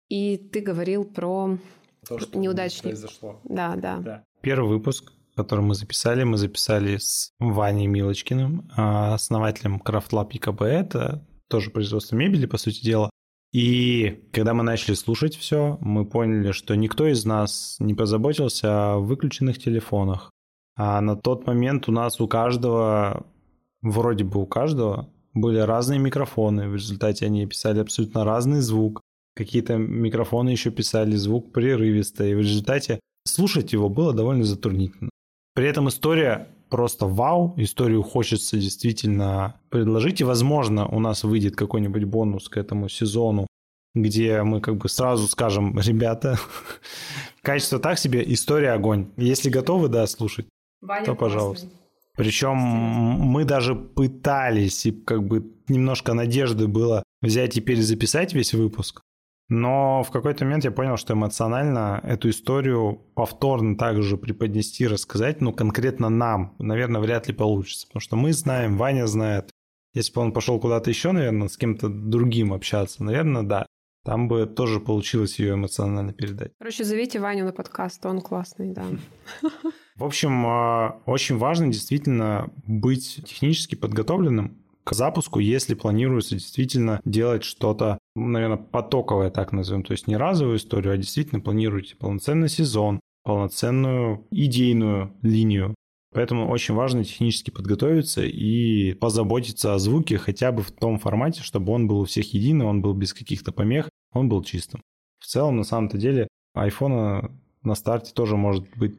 И 0.08 0.36
ты 0.36 0.60
говорил 0.60 1.04
про 1.04 1.58
то, 2.06 2.18
что 2.18 2.38
неудачник. 2.38 2.84
произошло. 2.84 3.40
Да, 3.44 3.74
да, 3.76 3.98
да. 3.98 4.24
Первый 4.42 4.68
выпуск, 4.68 5.12
который 5.34 5.64
мы 5.64 5.74
записали, 5.74 6.24
мы 6.24 6.36
записали 6.36 6.98
с 6.98 7.32
Ваней 7.38 7.86
Милочкиным, 7.86 8.70
а, 8.76 9.14
основателем 9.14 9.82
CraftLab 9.84 10.30
ИКБ. 10.30 10.62
Это 10.62 11.26
тоже 11.48 11.70
производство 11.70 12.16
мебели, 12.16 12.46
по 12.46 12.58
сути 12.58 12.82
дела. 12.82 13.10
И 13.52 14.24
когда 14.32 14.52
мы 14.54 14.62
начали 14.62 14.94
слушать 14.94 15.36
все, 15.36 15.78
мы 15.80 16.04
поняли, 16.04 16.52
что 16.52 16.74
никто 16.74 17.06
из 17.06 17.24
нас 17.24 17.76
не 17.78 17.94
позаботился 17.94 18.92
о 18.92 18.98
выключенных 18.98 19.58
телефонах. 19.58 20.30
А 20.76 21.00
на 21.00 21.16
тот 21.16 21.46
момент 21.46 21.88
у 21.88 21.92
нас 21.92 22.20
у 22.20 22.28
каждого, 22.28 23.26
вроде 23.82 24.24
бы 24.24 24.40
у 24.40 24.46
каждого, 24.46 25.10
были 25.32 25.58
разные 25.58 25.98
микрофоны. 25.98 26.68
В 26.68 26.74
результате 26.74 27.26
они 27.26 27.46
писали 27.46 27.80
абсолютно 27.80 28.24
разный 28.24 28.60
звук. 28.60 29.00
Какие-то 29.34 29.76
микрофоны 29.76 30.50
еще 30.50 30.70
писали 30.70 31.16
звук 31.16 31.52
прерывисто, 31.52 32.24
и 32.24 32.34
в 32.34 32.40
результате 32.40 33.00
слушать 33.26 33.72
его 33.72 33.88
было 33.88 34.12
довольно 34.12 34.44
затруднительно. 34.44 35.10
При 35.54 35.66
этом 35.66 35.88
история 35.88 36.48
просто 36.68 37.06
вау, 37.06 37.54
историю 37.56 38.02
хочется 38.02 38.56
действительно 38.56 39.60
предложить, 39.70 40.20
и, 40.20 40.24
возможно, 40.24 40.86
у 40.86 41.00
нас 41.00 41.24
выйдет 41.24 41.56
какой-нибудь 41.56 42.04
бонус 42.04 42.48
к 42.48 42.56
этому 42.56 42.88
сезону, 42.88 43.46
где 43.94 44.42
мы 44.42 44.60
как 44.60 44.76
бы 44.76 44.88
сразу 44.88 45.26
скажем, 45.28 45.78
ребята, 45.78 46.38
качество 47.42 47.78
так 47.78 47.98
себе, 47.98 48.22
история 48.32 48.72
огонь. 48.72 49.08
Если 49.16 49.50
готовы, 49.50 49.88
да, 49.88 50.06
слушать, 50.06 50.46
Ваня 50.80 51.06
то 51.06 51.14
пожалуйста. 51.14 51.68
Причем 52.16 52.56
мы 52.56 53.44
даже 53.44 53.76
пытались, 53.76 54.86
и 54.86 54.92
как 54.92 55.24
бы 55.24 55.52
немножко 55.68 56.14
надежды 56.14 56.66
было 56.66 57.04
взять 57.22 57.56
и 57.56 57.60
перезаписать 57.60 58.34
весь 58.34 58.54
выпуск, 58.54 59.02
но 59.48 60.02
в 60.02 60.10
какой-то 60.10 60.44
момент 60.44 60.64
я 60.64 60.70
понял, 60.70 60.96
что 60.98 61.14
эмоционально 61.14 62.00
эту 62.04 62.28
историю 62.28 63.00
повторно 63.14 63.76
также 63.78 64.18
преподнести, 64.18 64.86
рассказать, 64.86 65.40
ну, 65.40 65.52
конкретно 65.52 66.10
нам, 66.10 66.54
наверное, 66.58 67.00
вряд 67.00 67.28
ли 67.28 67.34
получится. 67.34 67.86
Потому 67.86 68.00
что 68.00 68.16
мы 68.16 68.32
знаем, 68.32 68.76
Ваня 68.76 69.06
знает. 69.06 69.50
Если 69.94 70.12
бы 70.12 70.20
он 70.20 70.32
пошел 70.32 70.60
куда-то 70.60 70.90
еще, 70.90 71.12
наверное, 71.12 71.48
с 71.48 71.56
кем-то 71.56 71.88
другим 71.88 72.52
общаться, 72.52 73.02
наверное, 73.02 73.42
да. 73.42 73.66
Там 74.04 74.28
бы 74.28 74.46
тоже 74.46 74.80
получилось 74.80 75.38
ее 75.38 75.54
эмоционально 75.54 76.12
передать. 76.12 76.52
Короче, 76.58 76.84
зовите 76.84 77.18
Ваню 77.18 77.44
на 77.44 77.52
подкаст, 77.52 78.04
он 78.06 78.20
классный, 78.20 78.72
да. 78.72 78.84
В 79.96 80.04
общем, 80.04 80.46
а, 80.46 81.00
очень 81.06 81.36
важно 81.38 81.68
действительно 81.68 82.50
быть 82.66 83.20
технически 83.26 83.74
подготовленным 83.74 84.62
к 84.88 84.94
запуску, 84.94 85.38
если 85.38 85.74
планируется 85.74 86.36
действительно 86.36 87.02
делать 87.04 87.44
что-то, 87.44 87.98
наверное, 88.16 88.56
потоковое, 88.56 89.28
так 89.28 89.52
назовем, 89.52 89.82
то 89.82 89.92
есть 89.92 90.06
не 90.06 90.16
разовую 90.16 90.56
историю, 90.56 90.94
а 90.94 90.96
действительно 90.96 91.42
планируете 91.42 91.94
полноценный 91.94 92.48
сезон, 92.48 92.98
полноценную 93.22 94.26
идейную 94.30 95.12
линию. 95.20 95.74
Поэтому 96.14 96.48
очень 96.48 96.74
важно 96.74 97.04
технически 97.04 97.50
подготовиться 97.50 98.22
и 98.24 98.94
позаботиться 98.94 99.74
о 99.74 99.78
звуке 99.78 100.16
хотя 100.16 100.52
бы 100.52 100.62
в 100.62 100.72
том 100.72 100.98
формате, 100.98 101.42
чтобы 101.42 101.70
он 101.74 101.86
был 101.86 102.00
у 102.00 102.04
всех 102.06 102.32
единый, 102.32 102.64
он 102.64 102.80
был 102.80 102.94
без 102.94 103.12
каких-то 103.12 103.52
помех, 103.52 103.90
он 104.14 104.30
был 104.30 104.42
чистым. 104.42 104.80
В 105.18 105.26
целом, 105.26 105.58
на 105.58 105.64
самом-то 105.64 105.98
деле, 105.98 106.28
айфона 106.54 107.30
на 107.62 107.74
старте 107.74 108.14
тоже 108.14 108.38
может 108.38 108.64
быть 108.78 108.98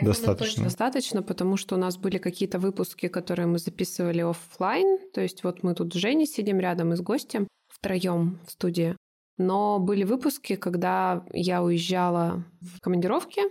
iPhone 0.00 0.04
достаточно. 0.04 0.64
Достаточно, 0.64 1.22
потому 1.22 1.56
что 1.56 1.76
у 1.76 1.78
нас 1.78 1.96
были 1.96 2.18
какие-то 2.18 2.58
выпуски, 2.58 3.08
которые 3.08 3.46
мы 3.46 3.58
записывали 3.58 4.20
офлайн. 4.20 4.98
То 5.12 5.20
есть 5.20 5.44
вот 5.44 5.62
мы 5.62 5.74
тут 5.74 5.92
с 5.94 5.96
Женей 5.96 6.26
сидим 6.26 6.60
рядом 6.60 6.92
и 6.92 6.96
с 6.96 7.00
гостем 7.00 7.48
втроем 7.68 8.38
в 8.46 8.50
студии. 8.50 8.96
Но 9.38 9.78
были 9.78 10.04
выпуски, 10.04 10.56
когда 10.56 11.24
я 11.32 11.62
уезжала 11.62 12.44
в 12.60 12.80
командировки, 12.80 13.42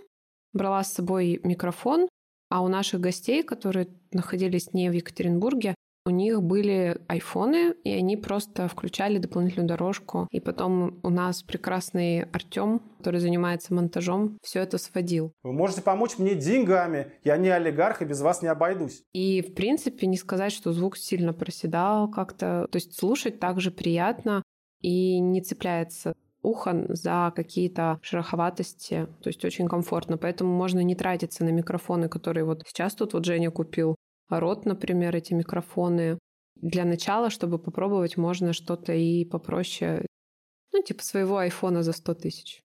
брала 0.53 0.83
с 0.83 0.93
собой 0.93 1.39
микрофон, 1.43 2.07
а 2.49 2.61
у 2.61 2.67
наших 2.67 3.01
гостей, 3.01 3.43
которые 3.43 3.87
находились 4.11 4.73
не 4.73 4.89
в 4.89 4.93
Екатеринбурге, 4.93 5.75
у 6.05 6.11
них 6.11 6.43
были 6.43 7.01
айфоны, 7.07 7.73
и 7.83 7.91
они 7.91 8.15
просто 8.15 8.67
включали 8.67 9.17
дополнительную 9.17 9.67
дорожку. 9.67 10.27
И 10.31 10.39
потом 10.39 10.99
у 11.01 11.09
нас 11.09 11.41
прекрасный 11.41 12.23
Артем, 12.31 12.81
который 12.99 13.19
занимается 13.19 13.73
монтажом, 13.73 14.37
все 14.43 14.59
это 14.59 14.77
сводил. 14.77 15.33
Вы 15.43 15.53
можете 15.53 15.81
помочь 15.81 16.17
мне 16.19 16.35
деньгами. 16.35 17.11
Я 17.23 17.37
не 17.37 17.49
олигарх, 17.49 18.01
и 18.01 18.05
без 18.05 18.21
вас 18.21 18.43
не 18.43 18.47
обойдусь. 18.47 19.03
И, 19.13 19.41
в 19.41 19.55
принципе, 19.55 20.05
не 20.05 20.17
сказать, 20.17 20.51
что 20.51 20.71
звук 20.73 20.95
сильно 20.97 21.33
проседал 21.33 22.09
как-то. 22.09 22.67
То 22.71 22.75
есть 22.75 22.97
слушать 22.97 23.39
также 23.39 23.71
приятно 23.71 24.43
и 24.81 25.19
не 25.19 25.41
цепляется 25.41 26.13
ухо 26.45 26.85
за 26.89 27.33
какие-то 27.35 27.99
шероховатости, 28.01 29.07
то 29.21 29.27
есть 29.27 29.43
очень 29.43 29.67
комфортно. 29.67 30.17
Поэтому 30.17 30.55
можно 30.55 30.79
не 30.79 30.95
тратиться 30.95 31.43
на 31.43 31.49
микрофоны, 31.49 32.07
которые 32.07 32.45
вот 32.45 32.63
сейчас 32.67 32.93
тут 32.93 33.13
вот 33.13 33.25
Женя 33.25 33.51
купил, 33.51 33.94
рот, 34.29 34.65
например, 34.65 35.15
эти 35.15 35.33
микрофоны. 35.33 36.19
Для 36.55 36.85
начала, 36.85 37.29
чтобы 37.29 37.59
попробовать, 37.59 38.17
можно 38.17 38.53
что-то 38.53 38.93
и 38.93 39.25
попроще, 39.25 40.05
ну, 40.71 40.81
типа 40.81 41.03
своего 41.03 41.37
айфона 41.37 41.83
за 41.83 41.91
100 41.91 42.13
тысяч. 42.15 42.61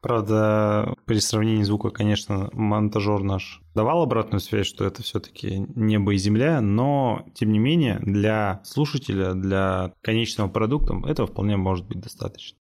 Правда, 0.00 0.94
при 1.04 1.18
сравнении 1.18 1.64
звука, 1.64 1.90
конечно, 1.90 2.48
монтажер 2.52 3.22
наш 3.22 3.60
давал 3.74 4.02
обратную 4.02 4.40
связь, 4.40 4.66
что 4.66 4.84
это 4.84 5.02
все-таки 5.02 5.66
небо 5.74 6.14
и 6.14 6.16
земля, 6.16 6.60
но, 6.60 7.26
тем 7.34 7.50
не 7.50 7.58
менее, 7.58 7.98
для 8.00 8.60
слушателя, 8.62 9.34
для 9.34 9.92
конечного 10.02 10.48
продукта 10.48 10.94
этого 11.08 11.26
вполне 11.26 11.56
может 11.56 11.88
быть 11.88 12.00
достаточно. 12.00 12.56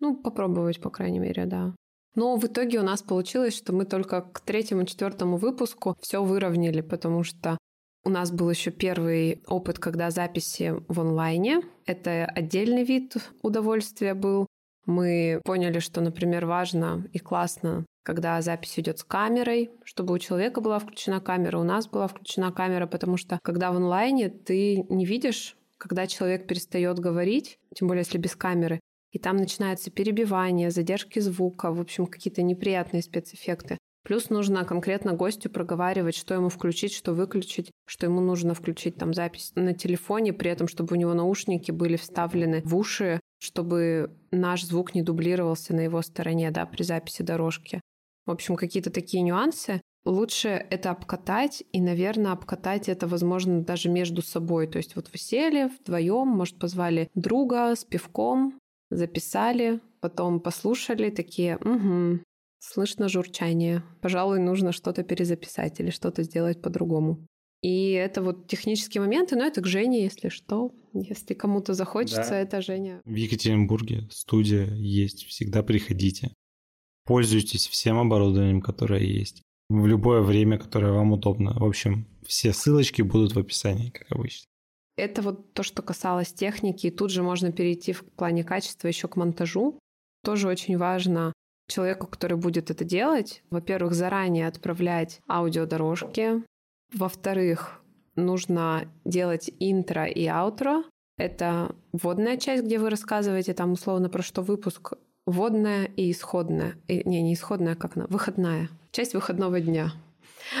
Ну, 0.00 0.20
попробовать, 0.20 0.80
по 0.80 0.90
крайней 0.90 1.20
мере, 1.20 1.46
да. 1.46 1.74
Но 2.14 2.36
в 2.36 2.44
итоге 2.44 2.80
у 2.80 2.82
нас 2.82 3.02
получилось, 3.02 3.56
что 3.56 3.72
мы 3.72 3.84
только 3.84 4.22
к 4.22 4.40
третьему, 4.40 4.84
четвертому 4.84 5.36
выпуску 5.36 5.96
все 6.00 6.22
выровняли, 6.22 6.80
потому 6.80 7.22
что 7.22 7.56
у 8.02 8.10
нас 8.10 8.32
был 8.32 8.50
еще 8.50 8.70
первый 8.70 9.42
опыт, 9.46 9.78
когда 9.78 10.10
записи 10.10 10.74
в 10.88 11.00
онлайне. 11.00 11.60
Это 11.86 12.24
отдельный 12.24 12.82
вид 12.82 13.16
удовольствия 13.42 14.14
был. 14.14 14.46
Мы 14.86 15.40
поняли, 15.44 15.78
что, 15.78 16.00
например, 16.00 16.46
важно 16.46 17.06
и 17.12 17.18
классно, 17.18 17.84
когда 18.02 18.40
запись 18.40 18.78
идет 18.78 18.98
с 18.98 19.04
камерой, 19.04 19.70
чтобы 19.84 20.14
у 20.14 20.18
человека 20.18 20.62
была 20.62 20.78
включена 20.78 21.20
камера, 21.20 21.58
у 21.58 21.64
нас 21.64 21.86
была 21.86 22.08
включена 22.08 22.50
камера, 22.50 22.86
потому 22.86 23.18
что 23.18 23.38
когда 23.42 23.70
в 23.70 23.76
онлайне 23.76 24.30
ты 24.30 24.86
не 24.88 25.04
видишь, 25.04 25.56
когда 25.76 26.06
человек 26.06 26.46
перестает 26.46 26.98
говорить, 26.98 27.58
тем 27.74 27.88
более 27.88 28.02
если 28.02 28.18
без 28.18 28.34
камеры, 28.34 28.80
и 29.12 29.18
там 29.18 29.36
начинается 29.36 29.90
перебивание, 29.90 30.70
задержки 30.70 31.18
звука, 31.18 31.72
в 31.72 31.80
общем, 31.80 32.06
какие-то 32.06 32.42
неприятные 32.42 33.02
спецэффекты. 33.02 33.78
Плюс 34.02 34.30
нужно 34.30 34.64
конкретно 34.64 35.12
гостю 35.12 35.50
проговаривать, 35.50 36.16
что 36.16 36.34
ему 36.34 36.48
включить, 36.48 36.94
что 36.94 37.12
выключить, 37.12 37.70
что 37.86 38.06
ему 38.06 38.20
нужно 38.20 38.54
включить 38.54 38.96
там 38.96 39.12
запись 39.12 39.52
на 39.54 39.74
телефоне, 39.74 40.32
при 40.32 40.50
этом, 40.50 40.68
чтобы 40.68 40.96
у 40.96 40.98
него 40.98 41.12
наушники 41.12 41.70
были 41.70 41.96
вставлены 41.96 42.62
в 42.64 42.74
уши, 42.74 43.20
чтобы 43.38 44.16
наш 44.30 44.64
звук 44.64 44.94
не 44.94 45.02
дублировался 45.02 45.74
на 45.74 45.80
его 45.80 46.00
стороне, 46.00 46.50
да, 46.50 46.64
при 46.64 46.82
записи 46.82 47.22
дорожки. 47.22 47.80
В 48.26 48.30
общем, 48.30 48.56
какие-то 48.56 48.90
такие 48.90 49.22
нюансы. 49.22 49.82
Лучше 50.06 50.48
это 50.48 50.92
обкатать, 50.92 51.62
и, 51.72 51.80
наверное, 51.80 52.32
обкатать 52.32 52.88
это 52.88 53.06
возможно 53.06 53.62
даже 53.62 53.90
между 53.90 54.22
собой. 54.22 54.66
То 54.66 54.78
есть 54.78 54.96
вот 54.96 55.10
вы 55.12 55.18
сели 55.18 55.70
вдвоем, 55.78 56.26
может, 56.26 56.58
позвали 56.58 57.10
друга 57.14 57.74
с 57.76 57.84
пивком, 57.84 58.58
записали, 58.90 59.80
потом 60.00 60.40
послушали, 60.40 61.10
такие, 61.10 61.56
угу, 61.56 62.20
слышно 62.58 63.08
журчание, 63.08 63.82
пожалуй, 64.02 64.38
нужно 64.38 64.72
что-то 64.72 65.02
перезаписать 65.02 65.80
или 65.80 65.90
что-то 65.90 66.22
сделать 66.22 66.60
по-другому. 66.60 67.26
И 67.62 67.90
это 67.92 68.22
вот 68.22 68.46
технические 68.46 69.02
моменты, 69.02 69.36
но 69.36 69.44
это 69.44 69.60
к 69.60 69.66
Жене, 69.66 70.02
если 70.02 70.30
что. 70.30 70.72
Если 70.94 71.34
кому-то 71.34 71.74
захочется, 71.74 72.30
да. 72.30 72.40
это 72.40 72.62
Женя. 72.62 73.02
В 73.04 73.14
Екатеринбурге 73.14 74.08
студия 74.10 74.66
есть, 74.74 75.26
всегда 75.26 75.62
приходите. 75.62 76.32
Пользуйтесь 77.04 77.68
всем 77.68 77.98
оборудованием, 77.98 78.62
которое 78.62 79.02
есть. 79.02 79.42
В 79.68 79.86
любое 79.86 80.22
время, 80.22 80.58
которое 80.58 80.92
вам 80.92 81.12
удобно. 81.12 81.52
В 81.58 81.64
общем, 81.64 82.06
все 82.26 82.52
ссылочки 82.52 83.02
будут 83.02 83.34
в 83.34 83.38
описании, 83.38 83.90
как 83.90 84.10
обычно. 84.10 84.46
Это 84.96 85.22
вот 85.22 85.52
то, 85.54 85.62
что 85.62 85.82
касалось 85.82 86.32
техники. 86.32 86.88
И 86.88 86.90
тут 86.90 87.10
же 87.10 87.22
можно 87.22 87.52
перейти 87.52 87.92
в 87.92 88.04
плане 88.04 88.44
качества 88.44 88.88
еще 88.88 89.08
к 89.08 89.16
монтажу. 89.16 89.78
Тоже 90.24 90.48
очень 90.48 90.76
важно 90.76 91.32
человеку, 91.68 92.06
который 92.06 92.36
будет 92.36 92.70
это 92.70 92.84
делать, 92.84 93.42
во-первых, 93.50 93.94
заранее 93.94 94.46
отправлять 94.48 95.20
аудиодорожки. 95.28 96.42
Во-вторых, 96.92 97.80
нужно 98.16 98.88
делать 99.04 99.50
интро 99.60 100.06
и 100.06 100.26
аутро. 100.26 100.84
Это 101.16 101.74
вводная 101.92 102.36
часть, 102.36 102.64
где 102.64 102.78
вы 102.78 102.90
рассказываете 102.90 103.54
там 103.54 103.72
условно 103.72 104.08
про 104.08 104.22
что 104.22 104.42
выпуск. 104.42 104.94
Вводная 105.26 105.84
и 105.84 106.10
исходная. 106.10 106.74
И, 106.88 107.08
не, 107.08 107.22
не 107.22 107.34
исходная, 107.34 107.76
как 107.76 107.96
она? 107.96 108.06
Выходная. 108.08 108.68
Часть 108.90 109.14
выходного 109.14 109.60
дня. 109.60 109.92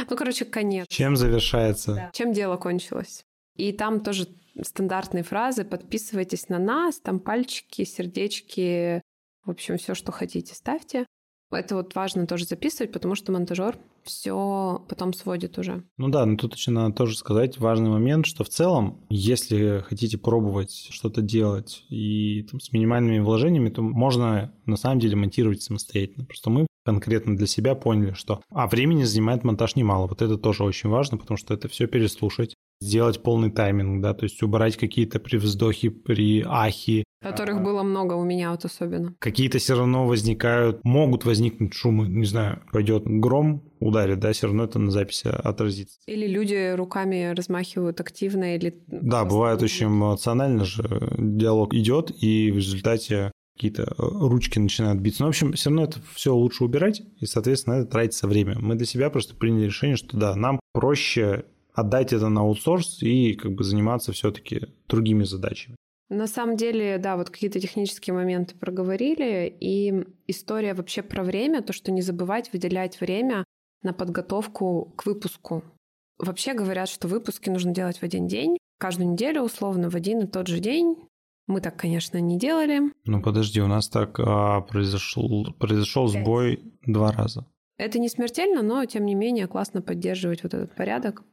Ну, 0.08 0.16
короче, 0.16 0.44
конец. 0.44 0.86
Чем 0.88 1.16
завершается? 1.16 1.94
Да. 1.94 2.10
Чем 2.12 2.32
дело 2.32 2.56
кончилось. 2.56 3.24
И 3.60 3.72
там 3.72 4.00
тоже 4.00 4.26
стандартные 4.62 5.22
фразы 5.22 5.66
«подписывайтесь 5.66 6.48
на 6.48 6.58
нас», 6.58 6.98
там 6.98 7.20
пальчики, 7.20 7.84
сердечки, 7.84 9.02
в 9.44 9.50
общем, 9.50 9.76
все, 9.76 9.94
что 9.94 10.12
хотите, 10.12 10.54
ставьте. 10.54 11.06
Это 11.50 11.74
вот 11.74 11.94
важно 11.94 12.26
тоже 12.26 12.46
записывать, 12.46 12.90
потому 12.90 13.14
что 13.14 13.32
монтажер 13.32 13.76
все 14.02 14.82
потом 14.88 15.12
сводит 15.12 15.58
уже. 15.58 15.84
Ну 15.98 16.08
да, 16.08 16.24
но 16.24 16.38
тут 16.38 16.54
еще 16.54 16.70
надо 16.70 16.94
тоже 16.94 17.18
сказать 17.18 17.58
важный 17.58 17.90
момент, 17.90 18.24
что 18.24 18.44
в 18.44 18.48
целом, 18.48 19.04
если 19.10 19.84
хотите 19.86 20.16
пробовать 20.16 20.88
что-то 20.90 21.20
делать 21.20 21.84
и 21.90 22.46
там, 22.50 22.60
с 22.60 22.72
минимальными 22.72 23.18
вложениями, 23.18 23.68
то 23.68 23.82
можно 23.82 24.54
на 24.64 24.76
самом 24.76 25.00
деле 25.00 25.16
монтировать 25.16 25.60
самостоятельно. 25.60 26.24
Просто 26.24 26.48
мы 26.48 26.66
конкретно 26.86 27.36
для 27.36 27.46
себя 27.46 27.74
поняли, 27.74 28.14
что 28.14 28.40
а 28.48 28.66
времени 28.68 29.02
занимает 29.02 29.44
монтаж 29.44 29.76
немало. 29.76 30.06
Вот 30.06 30.22
это 30.22 30.38
тоже 30.38 30.64
очень 30.64 30.88
важно, 30.88 31.18
потому 31.18 31.36
что 31.36 31.52
это 31.52 31.68
все 31.68 31.86
переслушать, 31.86 32.54
сделать 32.80 33.22
полный 33.22 33.50
тайминг, 33.50 34.02
да, 34.02 34.14
то 34.14 34.24
есть 34.24 34.42
убрать 34.42 34.76
какие-то 34.76 35.18
при 35.20 35.36
вздохе, 35.36 35.90
при 35.90 36.44
ахи. 36.46 37.04
Которых 37.22 37.62
было 37.62 37.82
много 37.82 38.14
у 38.14 38.24
меня 38.24 38.50
вот 38.50 38.64
особенно. 38.64 39.14
Какие-то 39.18 39.58
все 39.58 39.76
равно 39.76 40.06
возникают, 40.06 40.82
могут 40.84 41.26
возникнуть 41.26 41.74
шумы, 41.74 42.08
не 42.08 42.24
знаю, 42.24 42.62
пойдет 42.72 43.02
гром, 43.04 43.62
ударит, 43.78 44.20
да, 44.20 44.32
все 44.32 44.46
равно 44.46 44.64
это 44.64 44.78
на 44.78 44.90
записи 44.90 45.28
отразится. 45.28 45.98
Или 46.06 46.26
люди 46.26 46.74
руками 46.74 47.34
размахивают 47.34 48.00
активно, 48.00 48.56
или... 48.56 48.82
Да, 48.86 49.26
бывает 49.26 49.62
очень 49.62 49.88
эмоционально 49.88 50.64
же, 50.64 51.12
диалог 51.18 51.74
идет, 51.74 52.10
и 52.22 52.50
в 52.50 52.56
результате 52.56 53.32
какие-то 53.60 53.82
э, 53.82 53.92
ручки 53.98 54.58
начинают 54.58 55.00
биться. 55.00 55.22
Но, 55.22 55.26
в 55.26 55.30
общем, 55.30 55.52
все 55.52 55.68
равно 55.68 55.84
это 55.84 56.00
все 56.14 56.34
лучше 56.34 56.64
убирать, 56.64 57.02
и, 57.18 57.26
соответственно, 57.26 57.74
это 57.74 57.90
тратится 57.90 58.26
время. 58.26 58.56
Мы 58.58 58.74
для 58.76 58.86
себя 58.86 59.10
просто 59.10 59.34
приняли 59.34 59.66
решение, 59.66 59.96
что 59.96 60.16
да, 60.16 60.34
нам 60.34 60.60
проще 60.72 61.44
отдать 61.72 62.12
это 62.12 62.28
на 62.28 62.42
аутсорс 62.42 63.02
и 63.02 63.34
как 63.34 63.52
бы 63.52 63.64
заниматься 63.64 64.12
все-таки 64.12 64.68
другими 64.88 65.24
задачами. 65.24 65.76
На 66.08 66.26
самом 66.26 66.56
деле, 66.56 66.98
да, 66.98 67.16
вот 67.16 67.30
какие-то 67.30 67.60
технические 67.60 68.14
моменты 68.14 68.56
проговорили, 68.56 69.56
и 69.60 70.04
история 70.26 70.74
вообще 70.74 71.02
про 71.02 71.22
время, 71.22 71.62
то, 71.62 71.72
что 71.72 71.92
не 71.92 72.02
забывать 72.02 72.52
выделять 72.52 73.00
время 73.00 73.44
на 73.82 73.92
подготовку 73.92 74.92
к 74.96 75.06
выпуску. 75.06 75.62
Вообще 76.18 76.52
говорят, 76.52 76.88
что 76.88 77.06
выпуски 77.06 77.48
нужно 77.48 77.72
делать 77.72 77.98
в 77.98 78.02
один 78.02 78.26
день, 78.26 78.58
каждую 78.78 79.10
неделю 79.10 79.42
условно 79.42 79.88
в 79.88 79.94
один 79.94 80.20
и 80.20 80.26
тот 80.26 80.48
же 80.48 80.58
день, 80.58 80.96
Мы 81.46 81.60
так, 81.60 81.76
конечно, 81.76 82.18
не 82.18 82.38
делали. 82.38 82.92
Ну 83.04 83.22
подожди, 83.22 83.60
у 83.60 83.66
нас 83.66 83.88
так 83.88 84.20
а, 84.20 84.60
произошел, 84.60 85.52
произошел 85.58 86.06
сбой 86.06 86.60
два 86.86 87.10
раза. 87.10 87.44
Это 87.76 87.98
не 87.98 88.08
смертельно, 88.08 88.62
но 88.62 88.84
тем 88.84 89.04
не 89.04 89.14
менее 89.14 89.46
классно 89.46 89.82
поддерживать 89.82 90.42
вот 90.42 90.54
этот 90.54 90.74
порядок. 90.74 91.24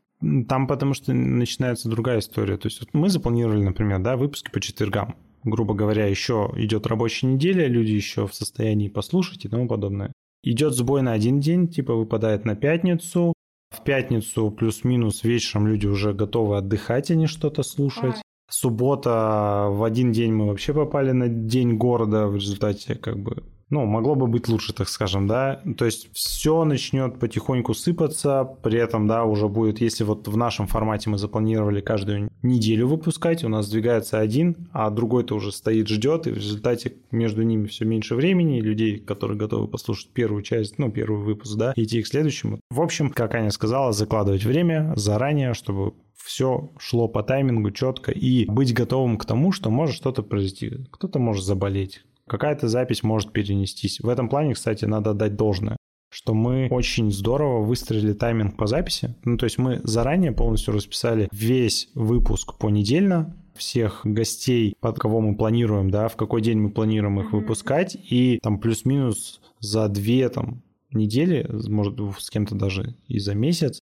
Там 0.48 0.68
потому 0.68 0.94
что 0.94 1.14
начинается 1.14 1.90
другая 1.90 2.20
история. 2.20 2.58
То 2.58 2.68
есть 2.68 2.80
вот 2.80 2.90
мы 2.94 3.10
запланировали, 3.10 3.64
например, 3.64 4.00
да, 4.00 4.18
выпуски 4.18 4.50
по 4.50 4.60
четвергам. 4.60 5.16
Грубо 5.44 5.74
говоря, 5.74 6.08
еще 6.08 6.52
идет 6.56 6.88
рабочая 6.88 7.28
неделя, 7.28 7.68
люди 7.68 7.92
еще 7.92 8.28
в 8.28 8.34
состоянии 8.34 8.90
послушать 8.90 9.46
и 9.46 9.50
тому 9.50 9.68
подобное. 9.68 10.12
Идет 10.44 10.74
сбой 10.74 11.02
на 11.02 11.14
один 11.14 11.40
день, 11.40 11.68
типа 11.68 11.94
выпадает 11.94 12.46
на 12.46 12.56
пятницу. 12.56 13.34
В 13.70 13.84
пятницу 13.84 14.50
плюс-минус 14.50 15.24
вечером 15.24 15.68
люди 15.68 15.86
уже 15.88 16.14
готовы 16.14 16.58
отдыхать, 16.58 17.12
а 17.12 17.16
не 17.16 17.28
что-то 17.28 17.64
слушать. 17.64 18.16
Суббота 18.50 19.68
в 19.70 19.84
один 19.84 20.12
день 20.12 20.32
мы 20.34 20.48
вообще 20.48 20.74
попали 20.74 21.12
на 21.12 21.28
день 21.28 21.76
города 21.76 22.28
в 22.28 22.36
результате 22.36 22.96
как 22.96 23.20
бы 23.20 23.44
ну, 23.70 23.86
могло 23.86 24.16
бы 24.16 24.28
быть 24.28 24.48
лучше, 24.48 24.74
так 24.74 24.88
скажем, 24.88 25.28
да. 25.28 25.62
То 25.78 25.86
есть 25.86 26.10
все 26.14 26.64
начнет 26.64 27.20
потихоньку 27.20 27.74
сыпаться, 27.74 28.48
при 28.64 28.80
этом, 28.80 29.08
да, 29.08 29.26
уже 29.26 29.48
будет, 29.48 29.82
если 29.82 30.04
вот 30.04 30.28
в 30.28 30.38
нашем 30.38 30.68
формате 30.68 31.10
мы 31.10 31.18
запланировали 31.18 31.82
каждую 31.82 32.30
неделю 32.42 32.88
выпускать, 32.88 33.44
у 33.44 33.50
нас 33.50 33.66
сдвигается 33.66 34.20
один, 34.20 34.70
а 34.72 34.90
другой-то 34.90 35.36
уже 35.36 35.52
стоит, 35.52 35.88
ждет, 35.88 36.28
и 36.28 36.32
в 36.32 36.38
результате 36.38 36.94
между 37.12 37.44
ними 37.44 37.68
все 37.68 37.86
меньше 37.86 38.16
времени, 38.16 38.62
людей, 38.62 39.00
которые 39.00 39.38
готовы 39.38 39.68
послушать 39.68 40.10
первую 40.12 40.44
часть, 40.44 40.78
ну, 40.78 40.90
первый 40.92 41.22
выпуск, 41.22 41.58
да, 41.58 41.74
идти 41.76 42.02
к 42.02 42.08
следующему. 42.08 42.60
В 42.70 42.82
общем, 42.82 43.10
как 43.10 43.36
Аня 43.36 43.52
сказала, 43.52 43.92
закладывать 43.92 44.46
время 44.46 44.94
заранее, 44.96 45.54
чтобы 45.54 45.94
все 46.16 46.70
шло 46.78 47.08
по 47.08 47.24
таймингу 47.24 47.72
четко 47.72 48.12
и 48.12 48.46
быть 48.46 48.74
готовым 48.74 49.18
к 49.18 49.26
тому, 49.26 49.52
что 49.52 49.70
может 49.70 49.96
что-то 49.96 50.24
произойти. 50.24 50.86
Кто-то 50.92 51.20
может 51.20 51.46
заболеть, 51.46 52.04
какая-то 52.28 52.68
запись 52.68 53.04
может 53.04 53.32
перенестись. 53.32 54.00
В 54.00 54.10
этом 54.10 54.30
плане, 54.30 54.54
кстати, 54.54 54.86
надо 54.86 55.14
дать 55.14 55.36
должное 55.36 55.78
что 56.10 56.34
мы 56.34 56.70
очень 56.72 57.12
здорово 57.12 57.64
выстроили 57.64 58.14
тайминг 58.14 58.56
по 58.56 58.66
записи. 58.66 59.16
Ну, 59.26 59.38
то 59.38 59.44
есть 59.44 59.58
мы 59.58 59.82
заранее 59.84 60.32
полностью 60.32 60.74
расписали 60.74 61.28
весь 61.34 61.90
выпуск 61.96 62.58
понедельно, 62.58 63.36
всех 63.56 64.02
гостей, 64.04 64.76
под 64.80 65.00
кого 65.00 65.20
мы 65.20 65.36
планируем, 65.36 65.90
да, 65.90 66.08
в 66.08 66.16
какой 66.16 66.42
день 66.42 66.60
мы 66.60 66.70
планируем 66.70 67.20
их 67.20 67.34
выпускать, 67.34 67.98
и 68.10 68.40
там 68.42 68.60
плюс-минус 68.60 69.42
за 69.60 69.88
две 69.90 70.30
там 70.30 70.62
недели, 70.92 71.48
может, 71.68 72.00
с 72.20 72.30
кем-то 72.30 72.56
даже 72.56 72.96
и 73.08 73.20
за 73.20 73.34
месяц, 73.34 73.80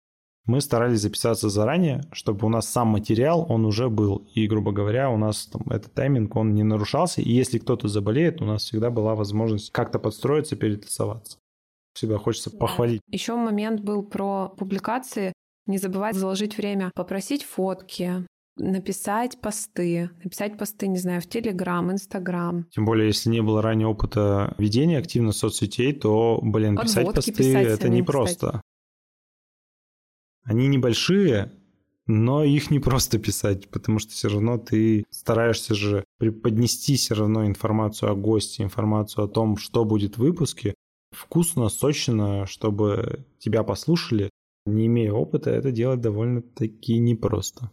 мы 0.45 0.60
старались 0.60 1.01
записаться 1.01 1.50
заранее, 1.50 2.01
чтобы 2.12 2.48
у 2.48 2.50
нас 2.50 2.67
сам 2.67 2.88
материал, 2.88 3.45
он 3.48 3.65
уже 3.65 3.89
был. 3.89 4.27
И, 4.33 4.48
грубо 4.48 4.71
говоря, 4.71 5.10
у 5.10 5.17
нас 5.17 5.45
там, 5.48 5.62
этот 5.69 5.93
тайминг, 5.93 6.36
он 6.36 6.53
не 6.53 6.63
нарушался. 6.63 7.21
И 7.21 7.31
если 7.31 7.60
кто-то 7.60 7.88
заболеет, 7.88 8.41
у 8.41 8.45
нас 8.45 8.63
всегда 8.63 8.89
была 8.89 9.15
возможность 9.15 9.71
как-то 9.71 10.00
подстроиться, 10.00 10.55
перетасоваться. 10.55 11.38
Всегда 11.93 12.17
хочется 12.17 12.51
да. 12.51 12.57
похвалить. 12.57 13.01
Еще 13.07 13.36
момент 13.36 13.81
был 13.81 14.03
про 14.03 14.50
публикации. 14.50 15.33
Не 15.67 15.77
забывать 15.77 16.15
заложить 16.15 16.57
время, 16.57 16.91
попросить 16.95 17.43
фотки, 17.43 18.25
написать 18.57 19.39
посты, 19.39 20.10
написать 20.24 20.57
посты, 20.57 20.88
не 20.88 20.98
знаю, 20.98 21.21
в 21.21 21.27
Телеграм, 21.27 21.91
Инстаграм. 21.91 22.65
Тем 22.71 22.86
более, 22.86 23.07
если 23.07 23.29
не 23.29 23.41
было 23.41 23.62
ранее 23.62 23.88
опыта 23.88 24.55
ведения 24.57 24.98
активно 24.98 25.33
соцсетей, 25.33 25.93
то, 25.93 26.39
блин, 26.41 26.75
Подводки 26.75 26.95
писать 26.95 27.15
посты 27.15 27.57
это 27.57 27.89
непросто. 27.89 28.62
Они 30.43 30.67
небольшие, 30.67 31.51
но 32.07 32.43
их 32.43 32.71
не 32.71 32.79
просто 32.79 33.19
писать, 33.19 33.69
потому 33.69 34.00
что 34.00 34.12
все 34.12 34.29
равно 34.29 34.57
ты 34.57 35.05
стараешься 35.12 35.75
же 35.75 36.03
преподнести 36.17 36.95
все 36.95 37.15
равно 37.15 37.45
информацию 37.45 38.12
о 38.12 38.15
госте, 38.15 38.63
информацию 38.63 39.25
о 39.25 39.27
том, 39.27 39.57
что 39.57 39.86
будет 39.86 40.15
в 40.15 40.21
выпуске, 40.21 40.73
вкусно, 41.12 41.69
сочно, 41.69 42.45
чтобы 42.47 43.25
тебя 43.39 43.63
послушали. 43.63 44.30
Не 44.65 44.88
имея 44.88 45.13
опыта, 45.13 45.49
это 45.49 45.71
делать 45.71 46.01
довольно-таки 46.01 46.97
непросто. 46.97 47.71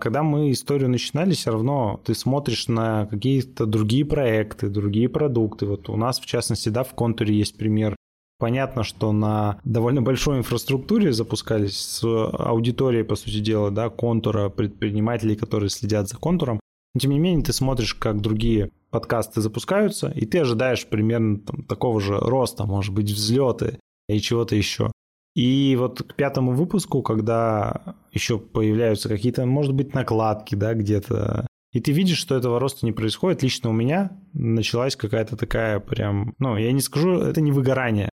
Когда 0.00 0.22
мы 0.22 0.52
историю 0.52 0.88
начинали, 0.88 1.34
все 1.34 1.50
равно 1.50 2.00
ты 2.04 2.14
смотришь 2.14 2.68
на 2.68 3.06
какие-то 3.06 3.66
другие 3.66 4.04
проекты, 4.04 4.68
другие 4.68 5.08
продукты. 5.08 5.66
Вот 5.66 5.88
у 5.88 5.96
нас, 5.96 6.20
в 6.20 6.26
частности, 6.26 6.68
да, 6.68 6.84
в 6.84 6.94
контуре 6.94 7.36
есть 7.36 7.56
пример 7.56 7.96
Понятно, 8.38 8.84
что 8.84 9.10
на 9.10 9.60
довольно 9.64 10.00
большой 10.00 10.38
инфраструктуре 10.38 11.12
запускались 11.12 11.76
с 11.76 12.04
аудиторией, 12.04 13.04
по 13.04 13.16
сути 13.16 13.40
дела, 13.40 13.72
да, 13.72 13.90
контура, 13.90 14.48
предпринимателей, 14.48 15.34
которые 15.34 15.70
следят 15.70 16.08
за 16.08 16.16
контуром. 16.18 16.60
Но, 16.94 17.00
тем 17.00 17.10
не 17.10 17.18
менее, 17.18 17.44
ты 17.44 17.52
смотришь, 17.52 17.94
как 17.94 18.20
другие 18.20 18.70
подкасты 18.90 19.40
запускаются, 19.40 20.10
и 20.10 20.24
ты 20.24 20.38
ожидаешь 20.38 20.86
примерно 20.86 21.40
там, 21.40 21.64
такого 21.64 22.00
же 22.00 22.16
роста, 22.16 22.64
может 22.64 22.94
быть, 22.94 23.10
взлеты 23.10 23.80
и 24.08 24.20
чего-то 24.20 24.54
еще. 24.54 24.92
И 25.38 25.76
вот 25.76 26.02
к 26.02 26.16
пятому 26.16 26.50
выпуску, 26.50 27.00
когда 27.00 27.94
еще 28.10 28.40
появляются 28.40 29.08
какие-то, 29.08 29.46
может 29.46 29.72
быть, 29.72 29.94
накладки, 29.94 30.56
да, 30.56 30.74
где-то, 30.74 31.46
и 31.72 31.78
ты 31.78 31.92
видишь, 31.92 32.18
что 32.18 32.34
этого 32.34 32.58
роста 32.58 32.84
не 32.84 32.90
происходит, 32.90 33.44
лично 33.44 33.70
у 33.70 33.72
меня 33.72 34.10
началась 34.32 34.96
какая-то 34.96 35.36
такая 35.36 35.78
прям, 35.78 36.34
ну, 36.40 36.56
я 36.56 36.72
не 36.72 36.80
скажу, 36.80 37.20
это 37.20 37.40
не 37.40 37.52
выгорание, 37.52 38.08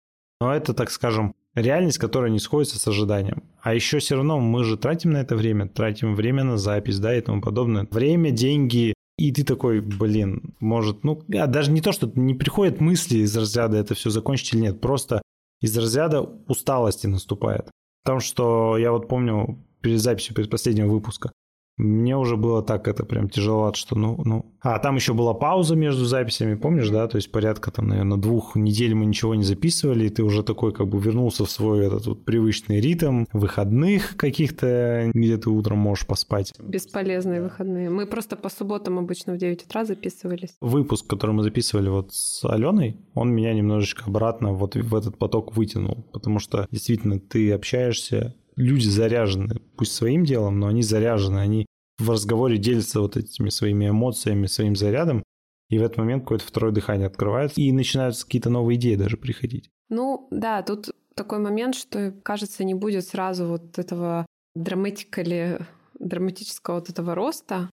но 0.41 0.55
это, 0.55 0.73
так 0.73 0.91
скажем, 0.91 1.35
реальность, 1.55 1.99
которая 1.99 2.31
не 2.31 2.39
сходится 2.39 2.79
с 2.79 2.89
ожиданием. 2.89 3.43
А 3.61 3.75
еще 3.75 3.99
все 3.99 4.15
равно 4.15 4.41
мы 4.41 4.65
же 4.65 4.79
тратим 4.79 5.11
на 5.11 5.19
это 5.19 5.37
время, 5.37 5.69
тратим 5.69 6.15
время 6.15 6.45
на 6.45 6.57
запись, 6.57 7.01
да, 7.01 7.15
и 7.15 7.21
тому 7.21 7.43
подобное. 7.43 7.87
Время, 7.91 8.31
деньги, 8.31 8.95
и 9.19 9.31
ты 9.31 9.45
такой, 9.45 9.83
блин, 9.83 10.55
может, 10.59 11.05
ну, 11.05 11.23
даже 11.29 11.71
не 11.71 11.83
то, 11.83 11.93
что 11.93 12.11
не 12.15 12.33
приходят 12.33 12.81
мысли 12.81 13.19
из 13.19 13.37
разряда 13.37 13.77
это 13.77 13.95
все 13.95 14.09
закончить 14.09 14.55
или 14.55 14.63
нет, 14.63 14.81
просто 14.81 15.21
из 15.61 15.77
разряда 15.77 16.23
усталости 16.23 17.07
наступает. 17.07 17.71
Потому 18.03 18.21
что 18.21 18.79
я 18.79 18.93
вот 18.93 19.09
помню 19.09 19.65
перед 19.81 20.01
записью 20.01 20.35
перед 20.35 20.51
последнего 20.51 20.89
выпуска, 20.89 21.33
мне 21.81 22.17
уже 22.17 22.37
было 22.37 22.63
так 22.63 22.89
это 22.89 23.05
прям 23.05 23.29
тяжеловато, 23.29 23.79
что 23.79 23.97
ну, 23.97 24.21
ну... 24.25 24.47
А, 24.61 24.79
там 24.79 24.97
еще 24.97 25.15
была 25.15 25.33
пауза 25.33 25.75
между 25.75 26.05
записями, 26.05 26.55
помнишь, 26.55 26.91
да? 26.91 27.09
То 27.09 27.17
есть 27.17 27.33
порядка 27.33 27.71
там, 27.71 27.89
наверное, 27.89 28.19
двух 28.19 28.57
недель 28.57 28.95
мы 28.95 29.07
ничего 29.07 29.35
не 29.35 29.43
записывали, 29.43 30.07
и 30.07 30.11
ты 30.11 30.23
уже 30.23 30.43
такой 30.43 30.73
как 30.73 30.89
бы 30.89 31.01
вернулся 31.01 31.45
в 31.45 31.51
свой 31.51 31.87
этот 31.87 32.07
вот 32.07 32.25
привычный 32.25 32.81
ритм 32.81 33.25
выходных 33.33 34.17
каких-то, 34.17 35.11
где 35.15 35.39
ты 35.39 35.51
утром 35.51 35.79
можешь 35.79 36.07
поспать. 36.07 36.53
Бесполезные 36.59 37.43
выходные. 37.43 37.89
Мы 37.89 38.07
просто 38.07 38.37
по 38.37 38.51
субботам 38.51 38.99
обычно 38.99 39.33
в 39.33 39.39
9 39.39 39.65
утра 39.65 39.85
записывались. 39.85 40.57
Выпуск, 40.61 41.07
который 41.07 41.33
мы 41.33 41.43
записывали 41.43 41.89
вот 41.89 42.13
с 42.13 42.45
Аленой, 42.45 42.97
он 43.15 43.33
меня 43.33 43.55
немножечко 43.55 44.05
обратно 44.07 44.53
вот 44.53 44.77
в 44.77 44.95
этот 44.95 45.17
поток 45.17 45.57
вытянул, 45.57 46.05
потому 46.13 46.39
что 46.39 46.67
действительно 46.71 47.19
ты 47.19 47.53
общаешься 47.53 48.35
люди 48.57 48.87
заряжены, 48.87 49.61
пусть 49.77 49.93
своим 49.93 50.25
делом, 50.25 50.61
но 50.61 50.69
они 50.69 50.83
заряжены, 50.83 51.39
они 51.39 51.67
в 52.01 52.11
разговоре 52.11 52.59
делятся 52.59 53.01
вот 53.01 53.17
этими 53.17 53.51
своими 53.51 53.89
эмоциями, 53.89 54.47
своим 54.47 54.75
зарядом, 54.75 55.23
и 55.69 55.79
в 55.79 55.83
этот 55.83 55.99
момент 55.99 56.25
какое-то 56.25 56.45
второе 56.45 56.73
дыхание 56.73 57.07
открывается, 57.07 57.61
и 57.61 57.71
начинаются 57.73 58.25
какие-то 58.25 58.51
новые 58.51 58.77
идеи 58.77 58.97
даже 58.97 59.17
приходить. 59.17 59.71
Ну, 59.89 60.27
да, 60.31 60.63
тут 60.63 60.91
такой 61.15 61.39
момент, 61.39 61.75
что, 61.75 62.13
кажется, 62.23 62.65
не 62.65 62.75
будет 62.75 63.07
сразу 63.07 63.47
вот 63.47 63.79
этого 63.79 64.27
драматикали, 64.55 65.67
драматического 65.99 66.77
вот 66.77 66.89
этого 66.89 67.15
роста, 67.15 67.71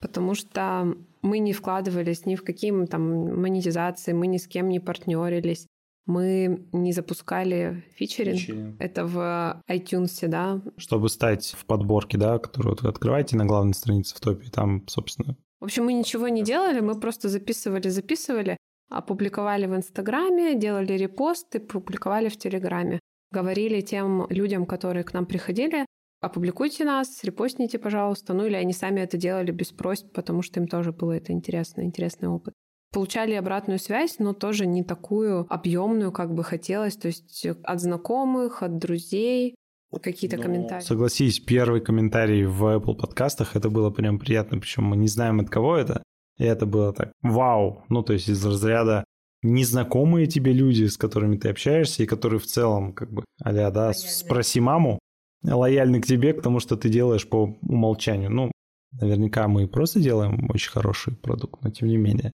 потому 0.00 0.34
что 0.34 0.94
мы 1.22 1.38
не 1.38 1.52
вкладывались 1.52 2.26
ни 2.26 2.36
в 2.36 2.44
какие 2.44 2.86
там 2.86 3.40
монетизации, 3.40 4.12
мы 4.12 4.26
ни 4.26 4.36
с 4.36 4.46
кем 4.46 4.68
не 4.68 4.80
партнерились 4.80 5.66
мы 6.06 6.66
не 6.72 6.92
запускали 6.92 7.84
фичеринг. 7.94 8.38
фичеринг. 8.38 8.76
Это 8.80 9.06
в 9.06 9.62
iTunes, 9.68 10.26
да. 10.28 10.60
Чтобы 10.76 11.08
стать 11.08 11.54
в 11.58 11.64
подборке, 11.66 12.18
да, 12.18 12.38
которую 12.38 12.76
вы 12.80 12.88
открываете 12.88 13.36
на 13.36 13.44
главной 13.44 13.74
странице 13.74 14.14
в 14.16 14.20
топе, 14.20 14.50
там, 14.50 14.86
собственно... 14.88 15.36
В 15.60 15.64
общем, 15.64 15.84
мы 15.84 15.92
ничего 15.92 16.28
не 16.28 16.42
делали, 16.42 16.80
мы 16.80 16.98
просто 16.98 17.28
записывали, 17.28 17.88
записывали, 17.88 18.56
опубликовали 18.88 19.66
в 19.66 19.76
Инстаграме, 19.76 20.54
делали 20.54 20.94
репосты, 20.94 21.60
публиковали 21.60 22.28
в 22.28 22.36
Телеграме. 22.38 22.98
Говорили 23.30 23.80
тем 23.80 24.26
людям, 24.30 24.66
которые 24.66 25.04
к 25.04 25.12
нам 25.12 25.26
приходили, 25.26 25.86
опубликуйте 26.20 26.84
нас, 26.84 27.22
репостните, 27.22 27.78
пожалуйста. 27.78 28.32
Ну 28.32 28.46
или 28.46 28.54
они 28.54 28.72
сами 28.72 29.00
это 29.00 29.16
делали 29.16 29.52
без 29.52 29.70
просьб, 29.70 30.12
потому 30.12 30.42
что 30.42 30.60
им 30.60 30.66
тоже 30.66 30.92
было 30.92 31.12
это 31.12 31.32
интересно, 31.32 31.82
интересный 31.82 32.28
опыт 32.28 32.54
получали 32.92 33.34
обратную 33.34 33.78
связь, 33.78 34.18
но 34.18 34.32
тоже 34.32 34.66
не 34.66 34.82
такую 34.84 35.46
объемную, 35.48 36.12
как 36.12 36.34
бы 36.34 36.44
хотелось. 36.44 36.96
То 36.96 37.08
есть 37.08 37.46
от 37.46 37.80
знакомых, 37.80 38.62
от 38.62 38.78
друзей, 38.78 39.54
какие-то 39.98 40.36
ну, 40.36 40.42
комментарии. 40.42 40.84
Согласись, 40.84 41.40
первый 41.40 41.80
комментарий 41.80 42.44
в 42.44 42.64
Apple 42.64 42.94
подкастах, 42.94 43.56
это 43.56 43.70
было 43.70 43.90
прям 43.90 44.18
приятно, 44.18 44.58
причем 44.58 44.84
мы 44.84 44.96
не 44.96 45.08
знаем 45.08 45.40
от 45.40 45.50
кого 45.50 45.76
это, 45.76 46.02
и 46.38 46.44
это 46.44 46.66
было 46.66 46.92
так, 46.92 47.12
вау, 47.22 47.84
ну 47.88 48.02
то 48.02 48.12
есть 48.12 48.28
из 48.28 48.44
разряда 48.44 49.04
незнакомые 49.42 50.26
тебе 50.26 50.52
люди, 50.52 50.84
с 50.84 50.96
которыми 50.96 51.36
ты 51.36 51.48
общаешься, 51.48 52.02
и 52.02 52.06
которые 52.06 52.38
в 52.38 52.46
целом 52.46 52.92
как 52.92 53.12
бы, 53.12 53.24
а 53.42 53.70
да, 53.70 53.92
спроси 53.92 54.60
маму, 54.60 54.98
лояльны 55.42 56.00
к 56.00 56.06
тебе, 56.06 56.34
к 56.34 56.42
тому, 56.42 56.60
что 56.60 56.76
ты 56.76 56.88
делаешь 56.88 57.26
по 57.26 57.58
умолчанию. 57.62 58.30
Ну, 58.30 58.52
наверняка 58.92 59.48
мы 59.48 59.66
просто 59.66 60.00
делаем 60.00 60.50
очень 60.50 60.70
хороший 60.70 61.16
продукт, 61.16 61.62
но 61.62 61.70
тем 61.70 61.88
не 61.88 61.96
менее. 61.96 62.32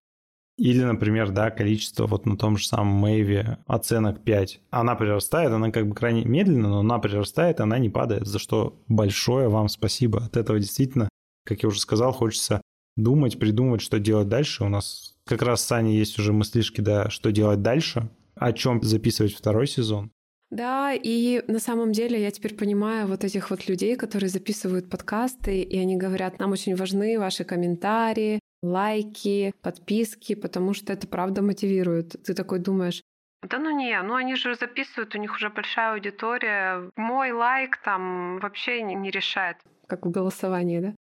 Или, 0.57 0.83
например, 0.83 1.29
да, 1.29 1.51
количество 1.51 2.07
вот 2.07 2.25
на 2.25 2.35
том 2.35 2.57
же 2.57 2.67
самом 2.67 2.93
Мэйве 2.93 3.59
оценок 3.67 4.23
5. 4.23 4.59
Она 4.71 4.95
прирастает, 4.95 5.51
она 5.51 5.71
как 5.71 5.87
бы 5.87 5.93
крайне 5.93 6.25
медленно, 6.25 6.69
но 6.69 6.79
она 6.79 6.97
прирастает, 6.97 7.59
она 7.59 7.77
не 7.77 7.89
падает, 7.89 8.25
за 8.25 8.39
что 8.39 8.81
большое 8.87 9.49
вам 9.49 9.69
спасибо. 9.69 10.23
От 10.25 10.35
этого 10.35 10.59
действительно, 10.59 11.09
как 11.45 11.61
я 11.61 11.69
уже 11.69 11.79
сказал, 11.79 12.11
хочется 12.11 12.61
думать, 12.95 13.37
придумывать, 13.37 13.81
что 13.81 13.99
делать 13.99 14.29
дальше. 14.29 14.63
У 14.63 14.69
нас 14.69 15.15
как 15.25 15.43
раз 15.43 15.61
с 15.61 15.67
Саней 15.67 15.95
есть 15.95 16.17
уже 16.17 16.33
мыслишки, 16.33 16.81
да, 16.81 17.11
что 17.11 17.31
делать 17.31 17.61
дальше, 17.61 18.09
о 18.35 18.51
чем 18.51 18.81
записывать 18.81 19.35
второй 19.35 19.67
сезон. 19.67 20.11
Да, 20.49 20.93
и 20.93 21.43
на 21.47 21.59
самом 21.59 21.91
деле 21.91 22.21
я 22.21 22.31
теперь 22.31 22.55
понимаю 22.55 23.07
вот 23.07 23.23
этих 23.23 23.49
вот 23.51 23.67
людей, 23.67 23.95
которые 23.95 24.29
записывают 24.29 24.89
подкасты, 24.89 25.61
и 25.61 25.77
они 25.77 25.97
говорят, 25.97 26.39
нам 26.39 26.51
очень 26.51 26.75
важны 26.75 27.19
ваши 27.19 27.43
комментарии, 27.43 28.39
лайки, 28.61 29.53
подписки, 29.61 30.35
потому 30.35 30.73
что 30.73 30.93
это 30.93 31.07
правда 31.07 31.41
мотивирует. 31.41 32.15
Ты 32.23 32.33
такой 32.33 32.59
думаешь, 32.59 33.01
да 33.43 33.59
ну 33.59 33.69
не, 33.69 34.01
ну 34.01 34.15
они 34.15 34.35
же 34.35 34.55
записывают, 34.55 35.13
у 35.15 35.19
них 35.19 35.35
уже 35.35 35.49
большая 35.49 35.93
аудитория. 35.93 36.89
Мой 36.95 37.31
лайк 37.31 37.77
там 37.77 38.39
вообще 38.39 38.81
не, 38.81 39.11
решает, 39.11 39.57
как 39.87 40.05
в 40.05 40.11
голосовании, 40.11 40.79
да? 40.79 40.95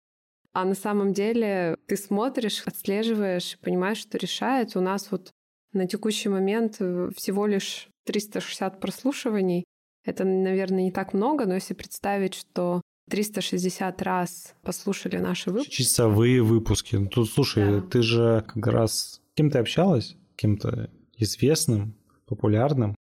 А 0.53 0.65
на 0.65 0.75
самом 0.75 1.13
деле 1.13 1.77
ты 1.87 1.97
смотришь, 1.97 2.63
отслеживаешь, 2.67 3.59
понимаешь, 3.61 3.99
что 3.99 4.19
решает. 4.19 4.77
У 4.77 4.81
нас 4.81 5.11
вот 5.11 5.31
на 5.73 5.87
текущий 5.87 6.29
момент 6.29 6.77
э, 6.81 7.11
всего 7.15 7.47
лишь 7.47 7.89
360 8.07 8.81
прослушиваний. 8.81 9.65
Это, 10.05 10.25
наверное, 10.25 10.85
не 10.85 10.93
так 10.93 11.13
много, 11.13 11.47
но 11.47 11.55
если 11.55 11.75
представить, 11.75 12.35
что 12.35 12.81
360 13.11 14.03
раз 14.03 14.55
послушали 14.63 15.17
наши 15.19 15.51
выпуски. 15.51 15.71
Часовые 15.71 16.43
выпуски. 16.43 16.97
Ну, 16.97 17.07
тут, 17.07 17.31
слушай, 17.31 17.81
да. 17.81 17.87
ты 17.87 18.03
же 18.03 18.45
как 18.47 18.67
раз 18.67 18.93
с 18.93 19.21
кем 19.35 19.51
то 19.51 19.61
общалась? 19.61 20.17
Кем-то 20.37 20.91
известным, 21.17 21.95
популярным. 22.27 22.95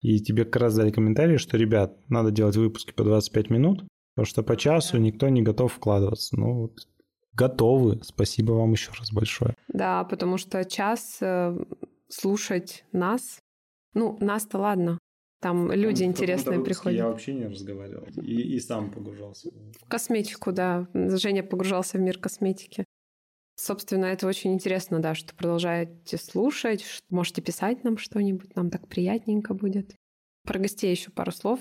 И 0.00 0.20
тебе 0.20 0.44
как 0.44 0.62
раз 0.62 0.74
дали 0.74 0.90
комментарий, 0.90 1.38
что, 1.38 1.56
ребят, 1.56 1.96
надо 2.08 2.32
делать 2.32 2.56
выпуски 2.56 2.92
по 2.92 3.04
25 3.04 3.50
минут, 3.50 3.84
потому 4.14 4.26
что 4.26 4.42
по 4.42 4.56
часу 4.56 4.98
никто 4.98 5.28
не 5.28 5.42
готов 5.42 5.72
вкладываться. 5.72 6.36
Ну, 6.36 6.62
вот 6.62 6.88
готовы. 7.34 8.00
Спасибо 8.02 8.52
вам 8.52 8.72
еще 8.72 8.90
раз 8.98 9.12
большое. 9.12 9.54
Да, 9.68 10.04
потому 10.04 10.38
что 10.38 10.64
час 10.64 11.18
э, 11.20 11.56
слушать 12.08 12.84
нас, 12.92 13.38
ну, 13.94 14.18
нас-то 14.20 14.58
ладно, 14.58 14.98
там 15.42 15.72
люди 15.72 16.04
интересные 16.04 16.60
приходят. 16.60 16.96
Я 16.96 17.08
вообще 17.08 17.34
не 17.34 17.46
разговаривал 17.46 18.06
и, 18.22 18.54
и 18.54 18.60
сам 18.60 18.92
погружался. 18.92 19.50
В 19.80 19.88
косметику, 19.88 20.52
да. 20.52 20.86
Женя 20.94 21.42
погружался 21.42 21.98
в 21.98 22.00
мир 22.00 22.16
косметики. 22.18 22.84
Собственно, 23.56 24.04
это 24.04 24.28
очень 24.28 24.52
интересно, 24.52 25.00
да, 25.00 25.16
что 25.16 25.34
продолжаете 25.34 26.16
слушать, 26.16 26.82
что 26.84 27.04
можете 27.10 27.42
писать 27.42 27.82
нам 27.82 27.98
что-нибудь, 27.98 28.54
нам 28.54 28.70
так 28.70 28.86
приятненько 28.86 29.52
будет. 29.52 29.96
Про 30.46 30.60
гостей 30.60 30.92
еще 30.92 31.10
пару 31.10 31.32
слов. 31.32 31.58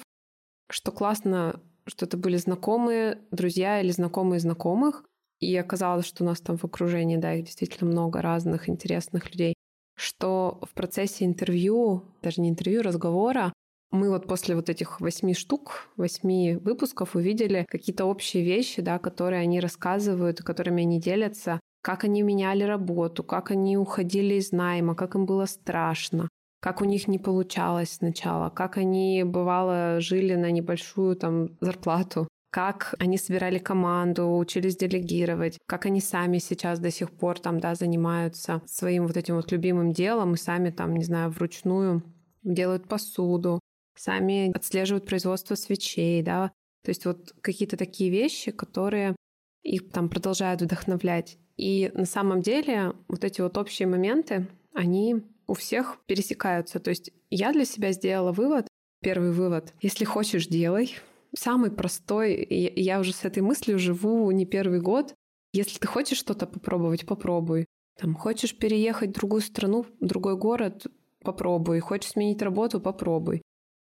Что 0.72 0.92
классно, 0.92 1.60
что 1.88 2.06
это 2.06 2.18
были 2.18 2.38
знакомые, 2.38 3.18
друзья 3.32 3.82
или 3.82 3.90
знакомые 3.90 4.40
знакомых. 4.40 5.04
И 5.40 5.56
оказалось, 5.58 6.06
что 6.06 6.24
у 6.24 6.28
нас 6.28 6.40
там 6.40 6.56
в 6.56 6.64
окружении, 6.64 7.18
да, 7.18 7.34
их 7.34 7.46
действительно 7.46 7.90
много 7.90 8.22
разных 8.22 8.70
интересных 8.70 9.32
людей. 9.32 9.56
Что 9.98 10.60
в 10.62 10.76
процессе 10.76 11.26
интервью, 11.26 12.04
даже 12.22 12.42
не 12.42 12.50
интервью, 12.50 12.84
разговора, 12.84 13.52
мы 13.92 14.10
вот 14.10 14.28
после 14.28 14.56
вот 14.56 14.70
этих 14.70 15.02
восьми 15.02 15.34
штук, 15.34 15.90
восьми 15.98 16.56
выпусков 16.56 17.16
увидели 17.16 17.66
какие-то 17.70 18.06
общие 18.06 18.44
вещи, 18.44 18.82
да, 18.82 19.00
которые 19.00 19.42
они 19.42 19.60
рассказывают, 19.60 20.42
которыми 20.42 20.84
они 20.84 21.00
делятся, 21.00 21.60
как 21.82 22.04
они 22.04 22.22
меняли 22.22 22.64
работу, 22.64 23.24
как 23.24 23.52
они 23.52 23.78
уходили 23.78 24.36
из 24.36 24.52
найма, 24.52 24.96
как 24.96 25.16
им 25.16 25.26
было 25.26 25.46
страшно, 25.46 26.30
как 26.62 26.82
у 26.82 26.86
них 26.86 27.08
не 27.08 27.20
получалось 27.20 27.94
сначала, 27.94 28.50
как 28.50 28.78
они, 28.78 29.24
бывало, 29.26 30.00
жили 30.00 30.36
на 30.36 30.52
небольшую 30.52 31.16
там 31.16 31.58
зарплату, 31.60 32.28
как 32.52 32.96
они 33.00 33.18
собирали 33.18 33.58
команду, 33.58 34.38
учились 34.38 34.78
делегировать, 34.78 35.58
как 35.68 35.86
они 35.86 36.02
сами 36.02 36.38
сейчас 36.38 36.80
до 36.80 36.92
сих 36.92 37.10
пор 37.12 37.40
там, 37.40 37.60
да, 37.60 37.76
занимаются 37.76 38.62
своим 38.68 39.08
вот 39.08 39.18
этим 39.18 39.36
вот 39.36 39.52
любимым 39.52 39.92
делом 39.92 40.36
и 40.36 40.38
сами 40.38 40.70
там, 40.70 40.96
не 40.96 41.04
знаю, 41.04 41.32
вручную 41.32 42.04
делают 42.44 42.88
посуду, 42.88 43.60
сами 44.02 44.52
отслеживают 44.56 45.06
производство 45.06 45.56
свечей, 45.56 46.24
да, 46.24 46.52
то 46.84 46.90
есть 46.90 47.06
вот 47.06 47.34
какие-то 47.42 47.78
такие 47.78 48.10
вещи, 48.10 48.52
которые 48.52 49.16
их 49.64 49.92
там 49.92 50.10
продолжают 50.10 50.62
вдохновлять. 50.62 51.38
И 51.58 51.92
на 51.94 52.06
самом 52.06 52.42
деле 52.42 52.94
вот 53.08 53.24
эти 53.24 53.42
вот 53.42 53.58
общие 53.58 53.88
моменты, 53.88 54.48
они 54.74 55.22
у 55.46 55.54
всех 55.54 56.00
пересекаются. 56.08 56.80
То 56.80 56.90
есть 56.90 57.12
я 57.30 57.52
для 57.52 57.66
себя 57.66 57.92
сделала 57.92 58.32
вывод, 58.32 58.68
первый 59.02 59.32
вывод, 59.32 59.74
если 59.82 60.06
хочешь, 60.06 60.48
делай. 60.48 60.96
Самый 61.36 61.72
простой, 61.72 62.46
я 62.50 63.00
уже 63.00 63.14
с 63.14 63.24
этой 63.24 63.44
мыслью 63.44 63.78
живу 63.78 64.32
не 64.32 64.46
первый 64.46 64.82
год. 64.82 65.14
Если 65.54 65.78
ты 65.78 65.88
хочешь 65.88 66.18
что-то 66.18 66.48
попробовать, 66.48 67.06
попробуй. 67.06 67.66
Там, 68.00 68.16
хочешь 68.16 68.58
переехать 68.58 69.12
в 69.12 69.14
другую 69.14 69.42
страну, 69.42 69.84
в 69.84 70.06
другой 70.06 70.38
город, 70.38 70.88
попробуй. 71.24 71.80
Хочешь 71.80 72.12
сменить 72.12 72.42
работу, 72.42 72.82
попробуй. 72.82 73.44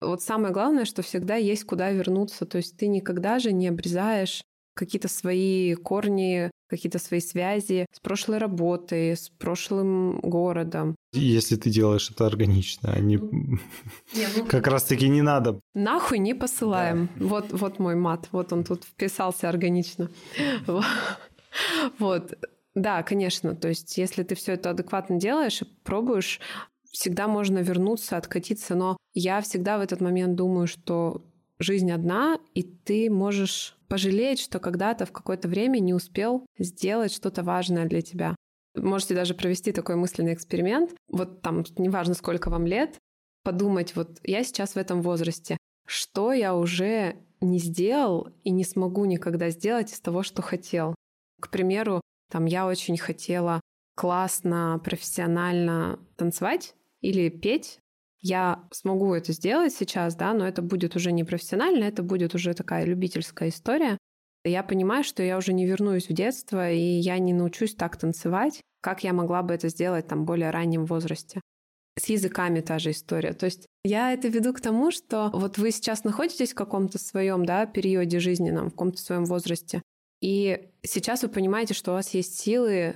Вот 0.01 0.23
самое 0.23 0.53
главное, 0.53 0.85
что 0.85 1.03
всегда 1.03 1.37
есть 1.37 1.65
куда 1.65 1.91
вернуться. 1.91 2.47
То 2.47 2.59
есть 2.59 2.77
ты 2.77 2.87
никогда 2.89 3.39
же 3.39 3.53
не 3.53 3.69
обрезаешь 3.69 4.43
какие-то 4.75 5.09
свои 5.09 5.75
корни, 5.75 6.51
какие-то 6.69 6.99
свои 6.99 7.21
связи 7.21 7.87
с 7.93 8.01
прошлой 8.01 8.39
работой, 8.39 9.17
с 9.17 9.29
прошлым 9.29 10.21
городом. 10.21 10.97
Если 11.13 11.57
ты 11.57 11.71
делаешь 11.71 12.11
это 12.11 12.27
органично, 12.27 12.93
а 12.93 13.01
не... 13.01 13.17
Ну, 13.19 13.59
ну, 14.37 14.45
как 14.47 14.67
раз-таки 14.67 15.09
не 15.09 15.23
надо. 15.23 15.61
Нахуй 15.75 16.19
не 16.19 16.35
посылаем. 16.35 17.09
Да. 17.17 17.27
Вот, 17.27 17.53
вот 17.53 17.79
мой 17.79 17.95
мат, 17.95 18.29
вот 18.33 18.53
он 18.53 18.65
тут 18.65 18.85
вписался 18.85 19.49
органично. 19.49 20.11
Вот. 22.01 22.35
Да, 22.75 23.05
конечно. 23.05 23.55
То 23.55 23.69
есть, 23.69 23.97
если 23.97 24.25
ты 24.25 24.35
все 24.35 24.55
это 24.55 24.71
адекватно 24.71 25.21
делаешь 25.21 25.63
и 25.63 25.67
пробуешь, 25.85 26.41
всегда 26.91 27.29
можно 27.29 27.59
вернуться, 27.59 28.17
откатиться, 28.17 28.75
но 28.75 28.97
я 29.15 29.41
всегда 29.41 29.79
в 29.79 29.81
этот 29.81 30.01
момент 30.01 30.35
думаю, 30.35 30.67
что 30.67 31.25
жизнь 31.59 31.91
одна, 31.91 32.39
и 32.55 32.63
ты 32.63 33.11
можешь 33.11 33.77
пожалеть, 33.89 34.41
что 34.41 34.59
когда-то 34.59 35.07
в 35.07 35.13
какое-то 35.13 35.49
время 35.49 35.79
не 35.79 35.95
успел 35.95 36.45
сделать 36.59 37.13
что-то 37.13 37.43
важное 37.43 37.87
для 37.87 38.03
тебя. 38.03 38.35
Можете 38.77 39.15
даже 39.15 39.35
провести 39.35 39.71
такой 39.71 39.95
мысленный 39.95 40.35
эксперимент. 40.35 40.95
Вот 41.09 41.43
там, 41.43 41.65
неважно, 41.79 42.15
сколько 42.15 42.51
вам 42.51 42.67
лет, 42.67 42.99
подумать, 43.45 43.95
вот 43.95 44.19
я 44.25 44.43
сейчас 44.43 44.75
в 44.75 44.79
этом 44.79 45.01
возрасте, 45.01 45.57
что 45.87 46.33
я 46.33 46.57
уже 46.57 47.17
не 47.41 47.59
сделал 47.59 48.29
и 48.43 48.51
не 48.51 48.65
смогу 48.65 49.05
никогда 49.05 49.51
сделать 49.51 49.93
из 49.93 50.01
того, 50.01 50.25
что 50.25 50.43
хотел. 50.43 50.95
К 51.41 51.51
примеру, 51.51 52.01
там 52.33 52.47
я 52.47 52.67
очень 52.67 52.97
хотела 52.97 53.61
классно, 53.95 54.81
профессионально 54.83 56.01
танцевать, 56.17 56.75
или 57.01 57.29
петь, 57.29 57.79
я 58.25 58.65
смогу 58.73 59.15
это 59.15 59.33
сделать 59.33 59.73
сейчас, 59.73 60.17
да, 60.17 60.35
но 60.35 60.49
это 60.49 60.63
будет 60.63 60.97
уже 60.97 61.13
не 61.13 61.23
профессионально, 61.23 61.85
это 61.85 62.03
будет 62.03 62.35
уже 62.35 62.55
такая 62.55 62.85
любительская 62.85 63.51
история. 63.51 63.99
Я 64.45 64.63
понимаю, 64.63 65.05
что 65.05 65.23
я 65.23 65.37
уже 65.39 65.53
не 65.53 65.67
вернусь 65.67 66.09
в 66.09 66.13
детство, 66.13 66.71
и 66.71 66.81
я 66.81 67.19
не 67.19 67.33
научусь 67.33 67.75
так 67.75 67.97
танцевать, 67.97 68.61
как 68.81 69.05
я 69.05 69.13
могла 69.13 69.43
бы 69.43 69.55
это 69.55 69.69
сделать 69.69 70.09
там 70.09 70.25
более 70.25 70.51
раннем 70.51 70.87
возрасте. 70.87 71.41
С 71.99 72.09
языками 72.09 72.61
та 72.61 72.81
же 72.81 72.91
история. 72.91 73.35
То 73.35 73.47
есть 73.47 73.67
я 73.85 74.13
это 74.13 74.29
веду 74.29 74.53
к 74.53 74.61
тому, 74.61 74.91
что 74.91 75.31
вот 75.33 75.59
вы 75.59 75.71
сейчас 75.71 76.03
находитесь 76.03 76.53
в 76.53 76.57
каком-то 76.57 76.99
своем 76.99 77.45
да, 77.45 77.67
периоде 77.67 78.19
жизненном, 78.19 78.69
в 78.69 78.71
каком-то 78.71 78.99
своем 78.99 79.27
возрасте, 79.27 79.83
и 80.25 80.71
сейчас 80.83 81.23
вы 81.23 81.29
понимаете, 81.29 81.75
что 81.75 81.91
у 81.91 81.95
вас 81.95 82.15
есть 82.15 82.41
силы 82.41 82.95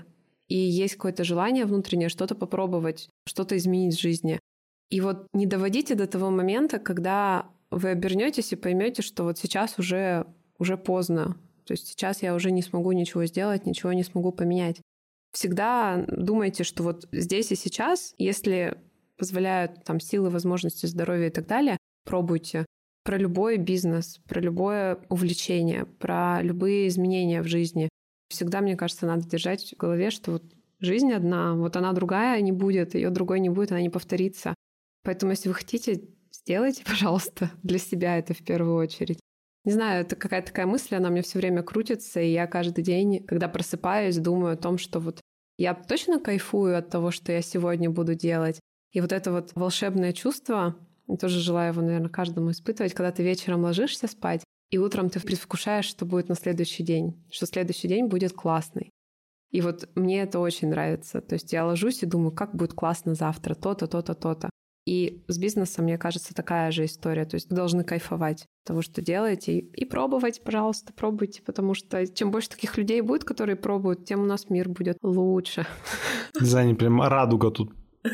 и 0.49 0.57
есть 0.57 0.95
какое-то 0.95 1.25
желание 1.25 1.67
внутреннее 1.67 2.09
что-то 2.09 2.35
попробовать, 2.35 3.11
что-то 3.27 3.55
изменить 3.59 3.95
в 3.95 4.01
жизни. 4.01 4.41
И 4.91 5.01
вот 5.01 5.27
не 5.33 5.47
доводите 5.47 5.95
до 5.95 6.07
того 6.07 6.31
момента, 6.31 6.79
когда 6.79 7.51
вы 7.71 7.91
обернетесь 7.91 8.53
и 8.53 8.57
поймете, 8.57 9.03
что 9.03 9.25
вот 9.25 9.39
сейчас 9.39 9.79
уже, 9.79 10.27
уже 10.59 10.77
поздно. 10.77 11.37
То 11.67 11.73
есть 11.73 11.89
сейчас 11.89 12.23
я 12.23 12.35
уже 12.35 12.51
не 12.51 12.63
смогу 12.63 12.93
ничего 12.93 13.27
сделать, 13.27 13.67
ничего 13.67 13.93
не 13.93 14.03
смогу 14.03 14.33
поменять. 14.33 14.81
Всегда 15.33 16.05
думайте, 16.09 16.65
что 16.65 16.83
вот 16.83 17.07
здесь 17.13 17.53
и 17.53 17.57
сейчас, 17.57 18.15
если 18.17 18.79
позволяют 19.19 19.85
там 19.85 20.01
силы, 20.01 20.31
возможности, 20.31 20.87
здоровье 20.87 21.29
и 21.29 21.31
так 21.31 21.47
далее, 21.47 21.77
пробуйте 22.05 22.65
про 23.05 23.19
любой 23.19 23.59
бизнес, 23.59 24.21
про 24.27 24.41
любое 24.41 24.99
увлечение, 25.11 25.85
про 25.85 26.41
любые 26.43 26.89
изменения 26.89 27.43
в 27.43 27.47
жизни. 27.47 27.89
Всегда, 28.31 28.61
мне 28.61 28.77
кажется, 28.77 29.07
надо 29.07 29.29
держать 29.29 29.73
в 29.73 29.77
голове, 29.77 30.11
что 30.11 30.33
вот 30.33 30.45
жизнь 30.81 31.13
одна, 31.13 31.55
вот 31.55 31.77
она 31.77 31.93
другая 31.93 32.41
не 32.41 32.53
будет, 32.53 32.95
ее 32.95 33.11
другой 33.11 33.41
не 33.41 33.49
будет, 33.49 33.73
она 33.73 33.81
не 33.81 33.91
повторится. 33.91 34.55
Поэтому, 35.09 35.33
если 35.33 35.49
вы 35.49 35.55
хотите, 35.55 36.03
сделайте, 36.31 36.85
пожалуйста, 36.87 37.51
для 37.63 37.79
себя 37.79 38.19
это 38.19 38.35
в 38.35 38.45
первую 38.45 38.75
очередь. 38.77 39.19
Не 39.65 39.73
знаю, 39.73 40.03
это 40.03 40.17
какая-то 40.17 40.49
такая 40.49 40.67
мысль, 40.67 40.97
она 40.97 41.09
меня 41.09 41.23
все 41.23 41.39
время 41.39 41.63
крутится, 41.63 42.21
и 42.21 42.31
я 42.31 42.47
каждый 42.47 42.85
день, 42.85 43.25
когда 43.25 43.49
просыпаюсь, 43.49 44.19
думаю 44.19 44.53
о 44.53 44.59
том, 44.59 44.77
что 44.77 45.01
вот 45.01 45.23
я 45.57 45.73
точно 45.73 46.21
кайфую 46.21 46.77
от 46.77 46.91
того, 46.91 47.11
что 47.11 47.33
я 47.33 47.41
сегодня 47.41 47.89
буду 47.89 48.15
делать. 48.15 48.61
И 48.93 49.01
вот 49.01 49.13
это 49.13 49.33
вот 49.33 49.53
волшебное 49.55 50.13
чувство, 50.13 50.77
тоже 51.19 51.41
желаю 51.41 51.73
его, 51.73 51.81
наверное, 51.81 52.11
каждому 52.11 52.51
испытывать, 52.51 52.93
когда 52.93 53.11
ты 53.11 53.23
вечером 53.23 53.63
ложишься 53.63 54.09
спать, 54.09 54.45
и 54.69 54.77
утром 54.77 55.09
ты 55.09 55.21
предвкушаешь, 55.21 55.87
что 55.87 56.05
будет 56.05 56.29
на 56.29 56.35
следующий 56.35 56.83
день, 56.83 57.25
что 57.31 57.47
следующий 57.47 57.89
день 57.89 58.09
будет 58.09 58.35
классный. 58.35 58.91
И 59.53 59.63
вот 59.63 59.89
мне 59.95 60.21
это 60.21 60.39
очень 60.39 60.69
нравится. 60.69 61.23
То 61.23 61.37
есть 61.37 61.51
я 61.55 61.65
ложусь 61.65 62.03
и 62.03 62.07
думаю, 62.07 62.33
как 62.33 62.55
будет 62.55 62.75
классно 62.75 63.15
завтра, 63.15 63.55
то-то, 63.55 63.87
то-то, 63.87 64.13
то-то. 64.13 64.51
И 64.89 65.23
с 65.29 65.37
бизнесом, 65.37 65.85
мне 65.85 65.99
кажется, 65.99 66.33
такая 66.33 66.71
же 66.71 66.87
история. 66.87 67.27
То 67.27 67.35
есть 67.35 67.51
вы 67.51 67.57
должны 67.57 67.85
кайфовать 67.85 68.47
того, 68.65 68.81
что 68.81 69.03
делаете, 69.03 69.59
и, 69.59 69.59
и 69.59 69.85
пробовать, 69.85 70.41
пожалуйста, 70.43 70.95
пробуйте, 70.95 71.43
потому 71.43 71.75
что 71.75 72.07
чем 72.07 72.31
больше 72.31 72.49
таких 72.49 72.79
людей 72.79 73.03
будет, 73.03 73.25
которые 73.25 73.57
пробуют, 73.57 74.07
тем 74.07 74.23
у 74.23 74.25
нас 74.25 74.49
мир 74.49 74.71
будет 74.71 74.97
лучше. 75.03 75.67
Знаю, 76.41 76.75
прям 76.75 77.03
радуга 77.03 77.51
тут 77.51 77.71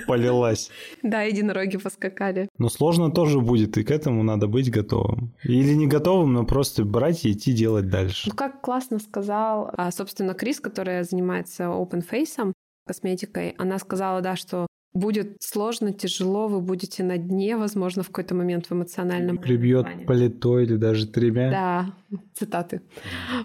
полилась. 0.09 0.73
Да, 1.05 1.23
единороги 1.23 1.77
поскакали. 1.77 2.49
Но 2.59 2.69
сложно 2.69 3.13
тоже 3.13 3.39
будет, 3.39 3.79
и 3.79 3.85
к 3.85 3.93
этому 3.93 4.25
надо 4.25 4.49
быть 4.49 4.69
готовым. 4.69 5.33
Или 5.45 5.75
не 5.75 5.87
готовым, 5.87 6.33
но 6.33 6.45
просто 6.45 6.85
брать 6.85 7.25
и 7.25 7.31
идти 7.31 7.53
делать 7.53 7.89
дальше. 7.89 8.31
Ну, 8.31 8.35
как 8.35 8.63
классно 8.63 8.99
сказал, 8.99 9.71
а, 9.77 9.93
собственно, 9.93 10.35
Крис, 10.35 10.59
которая 10.59 11.05
занимается 11.05 11.65
open 11.67 12.05
face 12.05 12.53
косметикой, 12.85 13.55
она 13.59 13.79
сказала, 13.79 14.21
да, 14.21 14.35
что 14.35 14.67
будет 14.95 15.37
сложно, 15.41 15.93
тяжело, 15.93 16.49
вы 16.49 16.61
будете 16.61 17.03
на 17.03 17.19
дне, 17.19 17.57
возможно, 17.57 18.03
в 18.03 18.09
какой-то 18.09 18.35
момент 18.35 18.67
в 18.67 18.73
эмоциональном 18.73 19.39
Прибьет 19.39 19.87
плито 20.07 20.61
или 20.61 20.77
даже 20.77 21.07
тремя. 21.07 21.51
Да, 21.51 22.19
цитаты. 22.35 22.81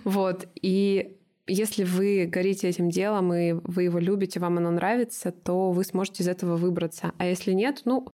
Вот. 0.03 0.47
И 0.62 1.17
если 1.47 1.83
вы 1.83 2.27
горите 2.31 2.69
этим 2.69 2.89
делом, 2.89 3.33
и 3.33 3.53
вы 3.53 3.83
его 3.83 3.99
любите, 3.99 4.39
вам 4.39 4.57
оно 4.57 4.71
нравится, 4.71 5.31
то 5.31 5.71
вы 5.71 5.83
сможете 5.83 6.23
из 6.23 6.27
этого 6.27 6.55
выбраться. 6.55 7.12
А 7.17 7.25
если 7.25 7.53
нет, 7.53 7.81
ну, 7.85 8.07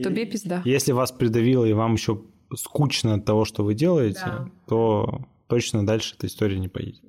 то 0.00 0.10
бей 0.10 0.26
пизда. 0.26 0.62
Если 0.64 0.92
вас 0.92 1.12
придавило, 1.12 1.64
и 1.64 1.72
вам 1.72 1.94
еще 1.94 2.22
скучно 2.56 3.14
от 3.14 3.24
того, 3.24 3.44
что 3.44 3.64
вы 3.64 3.74
делаете, 3.74 4.20
да. 4.24 4.48
то 4.68 5.22
точно 5.48 5.84
дальше 5.84 6.14
эта 6.16 6.28
история 6.28 6.58
не 6.58 6.68
поедет. 6.68 7.02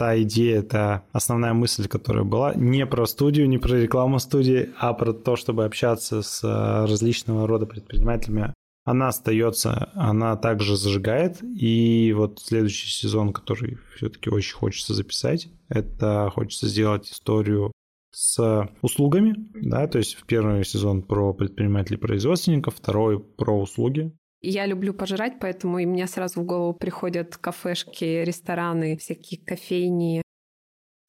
Та 0.00 0.22
идея, 0.22 0.62
та 0.62 1.02
основная 1.12 1.52
мысль, 1.52 1.86
которая 1.86 2.24
была, 2.24 2.54
не 2.54 2.86
про 2.86 3.06
студию, 3.06 3.46
не 3.50 3.58
про 3.58 3.76
рекламу 3.76 4.18
студии, 4.18 4.70
а 4.78 4.94
про 4.94 5.12
то, 5.12 5.36
чтобы 5.36 5.66
общаться 5.66 6.22
с 6.22 6.42
э, 6.42 6.86
различного 6.86 7.46
рода 7.46 7.66
предпринимателями, 7.66 8.54
она 8.84 9.08
остается, 9.08 9.90
она 9.94 10.36
также 10.36 10.78
зажигает. 10.78 11.42
И 11.42 12.14
вот 12.16 12.40
следующий 12.40 12.88
сезон, 12.88 13.34
который 13.34 13.76
все-таки 13.96 14.30
очень 14.30 14.54
хочется 14.54 14.94
записать, 14.94 15.48
это 15.68 16.30
хочется 16.34 16.66
сделать 16.66 17.10
историю 17.10 17.70
с 18.10 18.68
услугами, 18.80 19.34
да, 19.54 19.86
то 19.86 19.98
есть 19.98 20.14
в 20.14 20.24
первый 20.24 20.64
сезон 20.64 21.02
про 21.02 21.34
предпринимателей-производственников, 21.34 22.74
второй 22.74 23.20
про 23.20 23.60
услуги, 23.60 24.12
я 24.42 24.66
люблю 24.66 24.94
пожрать, 24.94 25.34
поэтому 25.40 25.78
и 25.78 25.86
мне 25.86 26.06
сразу 26.06 26.40
в 26.40 26.44
голову 26.44 26.74
приходят 26.74 27.36
кафешки, 27.36 28.24
рестораны, 28.24 28.96
всякие 28.96 29.40
кофейни, 29.40 30.22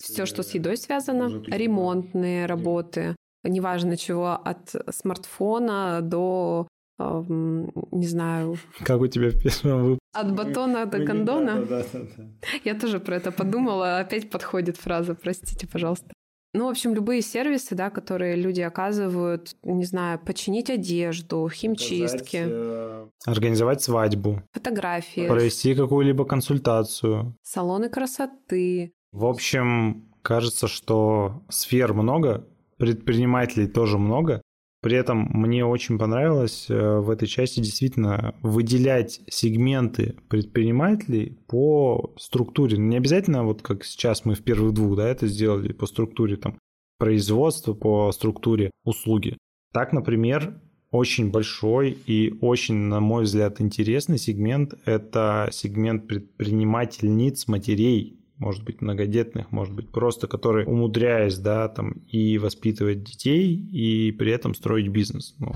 все, 0.02 0.26
что 0.26 0.44
с 0.44 0.54
едой 0.54 0.78
связано, 0.78 1.44
ремонтные 1.48 2.46
работы, 2.46 3.16
неважно 3.44 3.98
чего, 3.98 4.32
от 4.34 4.76
смартфона 4.90 6.00
до 6.02 6.68
не 7.00 8.08
знаю. 8.08 8.58
Как 8.84 9.02
у 9.02 9.08
тебя 9.08 9.30
в 9.32 9.42
первом 9.42 9.84
выпуске? 9.84 10.00
От 10.14 10.36
батона 10.36 10.86
до 10.86 11.04
кондона? 11.06 11.66
Да, 11.66 11.84
да, 11.94 12.00
да, 12.18 12.24
Я 12.64 12.76
тоже 12.76 13.00
про 13.00 13.16
это 13.16 13.32
подумала. 13.32 14.00
Опять 14.00 14.30
подходит 14.30 14.78
фраза, 14.78 15.16
простите, 15.16 15.68
пожалуйста. 15.68 16.14
Ну, 16.54 16.68
в 16.68 16.70
общем, 16.70 16.94
любые 16.94 17.22
сервисы, 17.22 17.76
да, 17.76 17.90
которые 17.90 18.36
люди 18.36 18.60
оказывают, 18.60 19.56
не 19.64 19.86
знаю, 19.86 20.20
починить 20.20 20.70
одежду, 20.70 21.48
химчистки. 21.50 22.44
Э, 22.46 23.08
организовать 23.26 23.82
свадьбу. 23.82 24.44
Фотографии. 24.52 25.28
Провести 25.28 25.76
какую-либо 25.76 26.26
консультацию. 26.26 27.38
Салоны 27.42 27.90
красоты. 27.90 28.92
В 29.14 29.26
общем, 29.26 30.12
кажется, 30.22 30.68
что 30.68 31.42
сфер 31.50 31.94
много, 31.94 32.46
предпринимателей 32.78 33.68
тоже 33.68 33.98
много, 33.98 34.42
при 34.82 34.98
этом 34.98 35.30
мне 35.32 35.64
очень 35.64 36.00
понравилось 36.00 36.66
э, 36.70 37.00
в 37.00 37.10
этой 37.12 37.28
части 37.28 37.60
действительно 37.60 38.34
выделять 38.42 39.22
сегменты 39.30 40.16
предпринимателей 40.28 41.38
по 41.48 42.14
структуре. 42.18 42.78
Не 42.78 42.98
обязательно, 42.98 43.44
вот 43.44 43.62
как 43.62 43.84
сейчас 43.84 44.26
мы 44.26 44.34
в 44.34 44.44
первых 44.44 44.74
двух, 44.74 44.98
да, 44.98 45.08
это 45.08 45.28
сделали 45.28 45.72
по 45.72 45.86
структуре 45.86 46.36
там 46.36 46.58
производства, 46.98 47.74
по 47.74 48.12
структуре 48.12 48.72
услуги. 48.84 49.38
Так, 49.72 49.94
например, 49.94 50.60
очень 50.90 51.32
большой 51.32 51.92
и 51.92 52.38
очень, 52.42 52.76
на 52.76 53.00
мой 53.00 53.24
взгляд, 53.24 53.62
интересный 53.62 54.18
сегмент– 54.18 54.74
это 54.86 55.48
сегмент 55.52 56.08
предпринимательниц 56.08 57.48
матерей 57.48 58.21
может 58.42 58.64
быть, 58.64 58.82
многодетных, 58.82 59.52
может 59.52 59.74
быть, 59.74 59.90
просто 59.92 60.28
которые, 60.28 60.66
умудряясь, 60.66 61.38
да, 61.38 61.70
там, 61.70 61.92
и 62.12 62.40
воспитывать 62.40 63.04
детей, 63.04 63.56
и 63.56 64.12
при 64.12 64.32
этом 64.32 64.56
строить 64.56 64.88
бизнес. 64.88 65.36
Ну, 65.38 65.54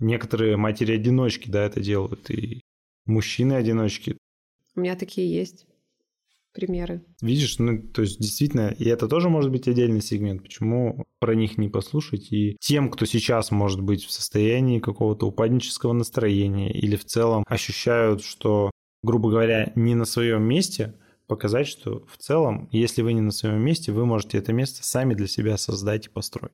некоторые 0.00 0.56
матери-одиночки, 0.56 1.50
да, 1.50 1.64
это 1.64 1.80
делают, 1.80 2.30
и 2.30 2.62
мужчины-одиночки. 3.04 4.16
У 4.74 4.80
меня 4.80 4.96
такие 4.96 5.30
есть 5.30 5.66
примеры. 6.54 7.04
Видишь, 7.20 7.58
ну, 7.58 7.82
то 7.82 8.00
есть 8.00 8.18
действительно, 8.18 8.74
и 8.78 8.86
это 8.86 9.08
тоже 9.08 9.28
может 9.28 9.50
быть 9.50 9.68
отдельный 9.68 10.00
сегмент. 10.00 10.42
Почему 10.42 11.04
про 11.18 11.34
них 11.34 11.58
не 11.58 11.68
послушать? 11.68 12.32
И 12.32 12.56
тем, 12.60 12.90
кто 12.90 13.04
сейчас 13.04 13.50
может 13.50 13.82
быть 13.82 14.04
в 14.04 14.10
состоянии 14.10 14.80
какого-то 14.80 15.26
упаднического 15.26 15.92
настроения 15.92 16.72
или 16.72 16.96
в 16.96 17.04
целом 17.04 17.44
ощущают, 17.46 18.22
что, 18.22 18.70
грубо 19.02 19.30
говоря, 19.30 19.72
не 19.74 19.94
на 19.94 20.06
своем 20.06 20.44
месте, 20.44 20.94
показать, 21.32 21.66
что 21.66 22.04
в 22.06 22.18
целом, 22.18 22.68
если 22.72 23.00
вы 23.00 23.14
не 23.14 23.22
на 23.22 23.30
своем 23.30 23.62
месте, 23.62 23.90
вы 23.90 24.04
можете 24.04 24.36
это 24.36 24.52
место 24.52 24.84
сами 24.84 25.14
для 25.14 25.26
себя 25.26 25.56
создать 25.56 26.06
и 26.06 26.10
построить. 26.10 26.52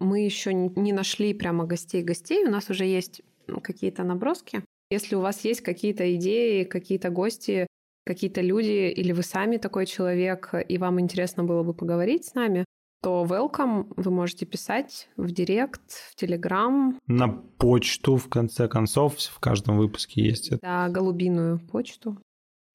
Мы 0.00 0.24
еще 0.24 0.52
не 0.52 0.92
нашли 0.92 1.32
прямо 1.32 1.64
гостей-гостей, 1.64 2.44
у 2.44 2.50
нас 2.50 2.70
уже 2.70 2.84
есть 2.84 3.22
какие-то 3.62 4.02
наброски. 4.02 4.64
Если 4.90 5.14
у 5.14 5.20
вас 5.20 5.44
есть 5.44 5.60
какие-то 5.60 6.04
идеи, 6.16 6.64
какие-то 6.64 7.10
гости, 7.10 7.66
какие-то 8.04 8.40
люди, 8.40 8.92
или 9.00 9.12
вы 9.12 9.22
сами 9.22 9.56
такой 9.58 9.86
человек, 9.86 10.54
и 10.68 10.78
вам 10.78 10.98
интересно 11.00 11.44
было 11.44 11.62
бы 11.62 11.72
поговорить 11.72 12.24
с 12.24 12.34
нами, 12.34 12.64
то 13.02 13.24
welcome 13.24 13.92
вы 13.96 14.10
можете 14.10 14.46
писать 14.46 15.08
в 15.16 15.30
директ, 15.30 15.92
в 16.10 16.16
телеграм. 16.16 16.98
На 17.06 17.28
почту, 17.28 18.16
в 18.16 18.28
конце 18.28 18.68
концов, 18.68 19.16
в 19.16 19.38
каждом 19.38 19.78
выпуске 19.78 20.22
есть 20.24 20.48
это. 20.48 20.58
Да, 20.62 20.88
голубиную 20.88 21.60
почту. 21.60 22.18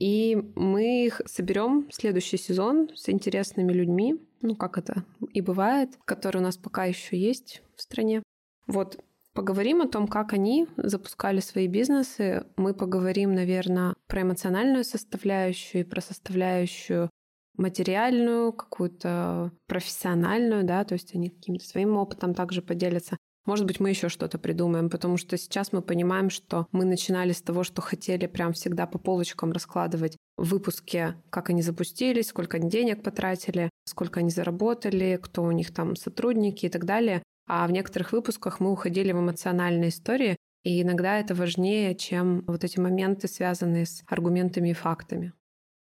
И 0.01 0.35
мы 0.55 1.05
их 1.05 1.21
соберем 1.27 1.87
в 1.87 1.93
следующий 1.93 2.37
сезон 2.37 2.89
с 2.95 3.07
интересными 3.07 3.71
людьми, 3.71 4.19
ну 4.41 4.55
как 4.55 4.79
это 4.79 5.05
и 5.31 5.41
бывает, 5.41 5.91
которые 6.05 6.41
у 6.41 6.43
нас 6.43 6.57
пока 6.57 6.85
еще 6.85 7.15
есть 7.15 7.61
в 7.75 7.83
стране. 7.83 8.23
Вот 8.65 8.97
Поговорим 9.33 9.81
о 9.81 9.87
том, 9.87 10.07
как 10.09 10.33
они 10.33 10.67
запускали 10.75 11.39
свои 11.39 11.67
бизнесы. 11.67 12.45
Мы 12.57 12.73
поговорим, 12.73 13.33
наверное, 13.33 13.95
про 14.07 14.23
эмоциональную 14.23 14.83
составляющую 14.83 15.83
и 15.83 15.87
про 15.87 16.01
составляющую 16.01 17.09
материальную, 17.55 18.51
какую-то 18.51 19.53
профессиональную, 19.67 20.65
да, 20.65 20.83
то 20.83 20.95
есть 20.95 21.15
они 21.15 21.29
каким-то 21.29 21.63
своим 21.63 21.95
опытом 21.95 22.33
также 22.33 22.61
поделятся. 22.61 23.15
Может 23.45 23.65
быть, 23.65 23.79
мы 23.79 23.89
еще 23.89 24.07
что-то 24.09 24.37
придумаем, 24.37 24.89
потому 24.89 25.17
что 25.17 25.37
сейчас 25.37 25.73
мы 25.73 25.81
понимаем, 25.81 26.29
что 26.29 26.67
мы 26.71 26.85
начинали 26.85 27.31
с 27.31 27.41
того, 27.41 27.63
что 27.63 27.81
хотели 27.81 28.27
прям 28.27 28.53
всегда 28.53 28.85
по 28.85 28.99
полочкам 28.99 29.51
раскладывать 29.51 30.15
в 30.37 30.49
выпуске, 30.49 31.15
как 31.29 31.49
они 31.49 31.61
запустились, 31.61 32.27
сколько 32.27 32.57
они 32.57 32.69
денег 32.69 33.03
потратили, 33.03 33.69
сколько 33.85 34.19
они 34.19 34.29
заработали, 34.29 35.19
кто 35.21 35.43
у 35.43 35.51
них 35.51 35.73
там 35.73 35.95
сотрудники 35.95 36.67
и 36.67 36.69
так 36.69 36.85
далее. 36.85 37.23
А 37.47 37.67
в 37.67 37.71
некоторых 37.71 38.11
выпусках 38.11 38.59
мы 38.59 38.71
уходили 38.71 39.11
в 39.11 39.19
эмоциональные 39.19 39.89
истории, 39.89 40.37
и 40.63 40.81
иногда 40.83 41.19
это 41.19 41.33
важнее, 41.33 41.95
чем 41.95 42.43
вот 42.45 42.63
эти 42.63 42.79
моменты, 42.79 43.27
связанные 43.27 43.87
с 43.87 44.03
аргументами 44.07 44.69
и 44.69 44.73
фактами. 44.73 45.33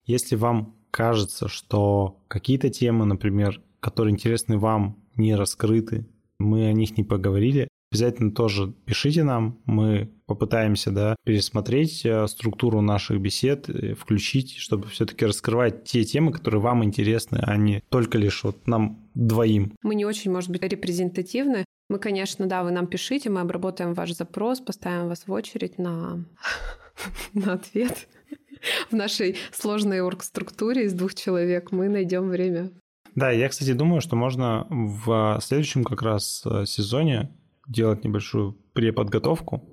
Если 0.06 0.36
вам 0.36 0.76
кажется, 0.89 1.48
что 1.48 2.20
какие-то 2.28 2.70
темы, 2.70 3.06
например, 3.06 3.62
которые 3.80 4.13
интересны 4.13 4.58
вам, 4.58 5.00
не 5.16 5.36
раскрыты, 5.36 6.08
мы 6.43 6.67
о 6.67 6.73
них 6.73 6.97
не 6.97 7.03
поговорили, 7.03 7.67
обязательно 7.93 8.32
тоже 8.32 8.73
пишите 8.86 9.23
нам, 9.23 9.60
мы 9.65 10.10
попытаемся 10.25 10.89
да, 10.89 11.15
пересмотреть 11.25 12.03
э, 12.06 12.27
структуру 12.27 12.82
наших 12.82 13.21
бесед, 13.21 13.69
э, 13.69 13.93
включить, 13.93 14.56
чтобы 14.58 14.88
все-таки 14.88 15.25
раскрывать 15.25 15.84
те 15.84 16.03
темы, 16.03 16.32
которые 16.32 16.60
вам 16.60 16.84
интересны, 16.84 17.39
а 17.43 17.56
не 17.56 17.84
только 17.89 18.17
лишь 18.17 18.43
вот 18.43 18.67
нам 18.67 19.08
двоим. 19.13 19.73
Мы 19.84 19.93
не 19.93 20.06
очень, 20.06 20.32
может 20.32 20.49
быть, 20.49 20.63
репрезентативны, 20.63 21.65
Мы, 21.89 21.99
конечно, 21.99 22.47
да, 22.47 22.63
вы 22.63 22.71
нам 22.71 22.88
пишите, 22.88 23.29
мы 23.29 23.41
обработаем 23.41 23.93
ваш 23.93 24.13
запрос, 24.13 24.60
поставим 24.60 25.10
вас 25.10 25.27
в 25.27 25.32
очередь 25.32 25.77
на, 25.77 26.25
на 27.34 27.53
ответ. 27.53 28.08
В 28.89 28.95
нашей 28.95 29.36
сложной 29.51 30.01
оргструктуре 30.01 30.86
из 30.86 30.93
двух 30.93 31.13
человек 31.13 31.71
мы 31.71 31.89
найдем 31.89 32.29
время. 32.29 32.71
Да, 33.15 33.32
я, 33.32 33.49
кстати, 33.49 33.73
думаю, 33.73 34.02
что 34.02 34.15
можно 34.15 34.65
в 34.69 35.39
следующем 35.41 35.84
как 35.84 36.02
раз 36.02 36.43
э, 36.45 36.65
сезоне 36.65 37.32
делать 37.67 38.04
небольшую 38.04 38.54
преподготовку. 38.73 39.63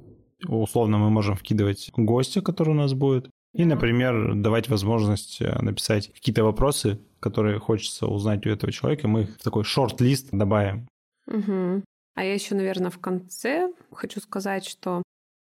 Условно 0.46 0.98
мы 0.98 1.11
можем 1.11 1.37
вкидывать 1.37 1.90
гостя, 1.96 2.42
который 2.42 2.70
у 2.70 2.74
нас 2.74 2.92
будет, 2.92 3.31
и, 3.53 3.64
например, 3.64 4.35
давать 4.35 4.68
возможность 4.68 5.40
э, 5.40 5.59
написать 5.61 6.12
какие-то 6.12 6.44
вопросы, 6.44 7.00
которые 7.18 7.59
хочется 7.59 8.07
узнать 8.07 8.46
у 8.46 8.50
этого 8.50 8.72
человека. 8.72 9.09
Мы 9.09 9.22
их 9.22 9.38
в 9.38 9.42
такой 9.42 9.64
шорт-лист 9.64 10.29
добавим. 10.33 10.88
Угу. 11.26 11.83
А 12.14 12.24
я 12.24 12.35
еще, 12.35 12.55
наверное, 12.55 12.90
в 12.90 12.98
конце 12.98 13.72
хочу 13.92 14.20
сказать, 14.20 14.66
что 14.66 15.03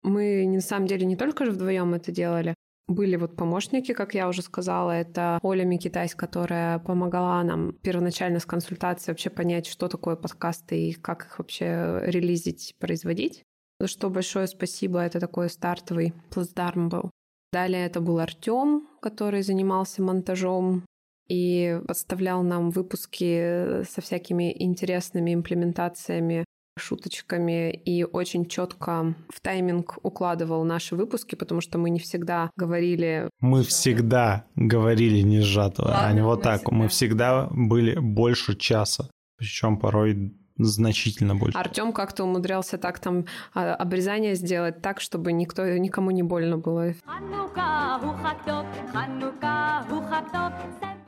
мы 0.04 0.46
на 0.48 0.62
самом 0.62 0.88
деле 0.88 1.06
не 1.06 1.18
только 1.18 1.46
же 1.46 1.52
вдвоем 1.52 1.94
это 1.94 2.12
делали, 2.12 2.56
были 2.90 3.16
вот 3.16 3.36
помощники, 3.36 3.94
как 3.94 4.16
я 4.16 4.28
уже 4.28 4.42
сказала, 4.42 4.92
это 4.92 5.40
Оля 5.44 5.64
Микитайс, 5.64 6.16
которая 6.16 6.80
помогала 6.80 7.42
нам 7.44 7.74
первоначально 7.74 8.40
с 8.40 8.46
консультацией 8.46 9.14
вообще 9.14 9.30
понять, 9.30 9.68
что 9.68 9.88
такое 9.88 10.16
подкасты 10.16 10.90
и 10.90 10.94
как 10.94 11.26
их 11.26 11.40
вообще 11.40 12.02
релизить, 12.04 12.76
производить. 12.80 13.44
За 13.80 13.88
что 13.88 14.10
большое 14.10 14.48
спасибо, 14.48 15.00
это 15.00 15.20
такой 15.20 15.50
стартовый 15.50 16.14
плацдарм 16.32 16.90
был. 16.90 17.12
Далее 17.54 17.86
это 17.86 18.02
был 18.02 18.20
Артем, 18.20 18.88
который 19.02 19.42
занимался 19.42 20.02
монтажом 20.02 20.84
и 21.28 21.80
подставлял 21.88 22.44
нам 22.44 22.72
выпуски 22.72 23.84
со 23.84 24.02
всякими 24.02 24.54
интересными 24.64 25.34
имплементациями 25.34 26.44
шуточками 26.80 27.72
и 27.72 28.04
очень 28.04 28.46
четко 28.46 29.16
в 29.30 29.42
тайминг 29.42 29.98
укладывал 30.04 30.64
наши 30.64 30.96
выпуски, 30.96 31.36
потому 31.36 31.62
что 31.62 31.78
мы 31.78 31.90
не 31.90 32.00
всегда 32.00 32.50
говорили... 32.56 33.30
Мы 33.40 33.64
всегда 33.64 34.46
говорили 34.56 35.22
не 35.22 35.42
сжато, 35.42 35.84
Ладно, 35.84 36.08
а 36.08 36.14
не 36.14 36.24
вот 36.24 36.42
так. 36.42 36.62
Всегда. 36.62 36.76
Мы 36.76 36.88
всегда 36.88 37.48
были 37.52 38.00
больше 38.00 38.56
часа, 38.56 39.10
причем 39.38 39.78
порой 39.78 40.34
значительно 40.60 41.36
больше. 41.36 41.58
Артем 41.58 41.94
как-то 41.94 42.24
умудрялся 42.24 42.78
так 42.78 43.00
там 43.00 43.26
а, 43.54 43.74
обрезание 43.76 44.36
сделать 44.36 44.82
так, 44.82 45.02
чтобы 45.02 45.32
никто, 45.32 45.66
никому 45.78 46.12
не 46.12 46.24
больно 46.24 46.58
было. 46.58 46.94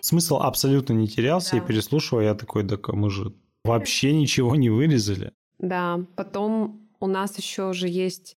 Смысл 0.02 0.38
абсолютно 0.38 0.94
не 0.94 1.08
терялся, 1.08 1.52
да. 1.52 1.58
и 1.58 1.62
переслушивая, 1.62 2.26
я 2.26 2.36
такой, 2.36 2.64
да 2.64 2.78
мы 2.88 3.10
же 3.10 3.34
вообще 3.64 4.14
ничего 4.14 4.56
не 4.56 4.70
вырезали. 4.70 5.34
Да, 5.62 6.06
потом 6.16 6.90
у 7.00 7.08
нас 7.08 7.38
еще 7.38 7.72
же 7.72 7.88
есть 7.88 8.36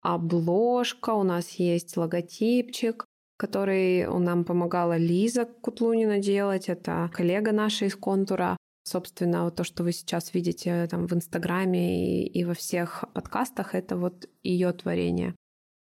обложка, 0.00 1.10
у 1.10 1.22
нас 1.22 1.50
есть 1.52 1.96
логотипчик, 1.96 3.04
который 3.36 4.06
нам 4.06 4.44
помогала 4.44 4.96
Лиза 4.96 5.44
Кутлунина 5.44 6.18
делать. 6.18 6.68
Это 6.68 7.10
коллега 7.12 7.52
наша 7.52 7.84
из 7.84 7.94
контура. 7.94 8.56
Собственно, 8.84 9.44
вот 9.44 9.56
то, 9.56 9.64
что 9.64 9.84
вы 9.84 9.92
сейчас 9.92 10.34
видите 10.34 10.88
там 10.88 11.06
в 11.06 11.12
Инстаграме 11.12 12.24
и, 12.24 12.26
и 12.26 12.44
во 12.44 12.54
всех 12.54 13.04
подкастах, 13.12 13.74
это 13.74 13.96
вот 13.96 14.28
ее 14.42 14.72
творение. 14.72 15.36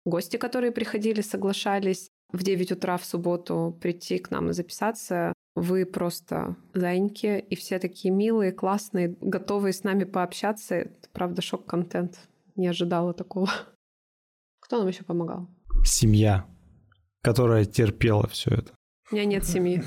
Гости, 0.04 0.36
которые 0.36 0.72
приходили, 0.72 1.20
соглашались 1.20 2.08
в 2.32 2.42
9 2.42 2.72
утра 2.72 2.96
в 2.96 3.04
субботу 3.04 3.76
прийти 3.80 4.18
к 4.18 4.30
нам 4.30 4.50
и 4.50 4.52
записаться, 4.52 5.32
вы 5.60 5.84
просто 5.86 6.56
зайньки, 6.74 7.38
и 7.38 7.56
все 7.56 7.78
такие 7.78 8.12
милые, 8.12 8.52
классные, 8.52 9.16
готовые 9.20 9.72
с 9.72 9.84
нами 9.84 10.04
пообщаться. 10.04 10.74
Это, 10.76 11.08
правда, 11.12 11.42
шок-контент. 11.42 12.18
Не 12.56 12.68
ожидала 12.68 13.12
такого. 13.12 13.50
Кто 14.60 14.78
нам 14.78 14.88
еще 14.88 15.04
помогал? 15.04 15.48
Семья, 15.84 16.46
которая 17.22 17.64
терпела 17.64 18.26
все 18.28 18.50
это. 18.50 18.72
У 19.10 19.14
меня 19.14 19.24
нет 19.24 19.44
семьи. 19.44 19.82